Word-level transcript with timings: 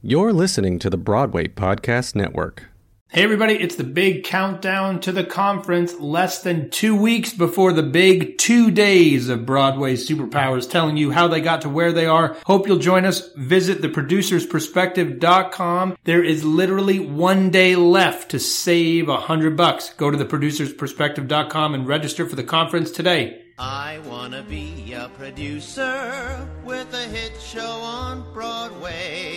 You're 0.00 0.32
listening 0.32 0.78
to 0.78 0.90
the 0.90 0.96
Broadway 0.96 1.48
Podcast 1.48 2.14
Network. 2.14 2.66
Hey, 3.08 3.24
everybody, 3.24 3.54
it's 3.54 3.74
the 3.74 3.82
big 3.82 4.22
countdown 4.22 5.00
to 5.00 5.10
the 5.10 5.24
conference, 5.24 5.98
less 5.98 6.40
than 6.40 6.70
two 6.70 6.94
weeks 6.94 7.32
before 7.32 7.72
the 7.72 7.82
big 7.82 8.38
two 8.38 8.70
days 8.70 9.28
of 9.28 9.44
Broadway 9.44 9.96
superpowers 9.96 10.70
telling 10.70 10.96
you 10.96 11.10
how 11.10 11.26
they 11.26 11.40
got 11.40 11.62
to 11.62 11.68
where 11.68 11.92
they 11.92 12.06
are. 12.06 12.36
Hope 12.46 12.68
you'll 12.68 12.78
join 12.78 13.04
us. 13.04 13.32
Visit 13.32 13.82
theproducersperspective.com. 13.82 15.96
There 16.04 16.22
is 16.22 16.44
literally 16.44 17.00
one 17.00 17.50
day 17.50 17.74
left 17.74 18.30
to 18.30 18.38
save 18.38 19.08
a 19.08 19.16
hundred 19.16 19.56
bucks. 19.56 19.92
Go 19.94 20.12
to 20.12 20.18
theproducersperspective.com 20.18 21.74
and 21.74 21.88
register 21.88 22.24
for 22.24 22.36
the 22.36 22.44
conference 22.44 22.92
today. 22.92 23.42
I 23.60 23.98
wanna 24.06 24.42
be 24.42 24.92
a 24.92 25.08
producer 25.18 26.48
with 26.64 26.94
a 26.94 27.08
hit 27.08 27.32
show 27.40 27.80
on 27.82 28.24
Broadway. 28.32 29.36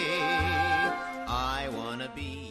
I 1.27 1.67
wanna 1.73 2.11
be. 2.15 2.50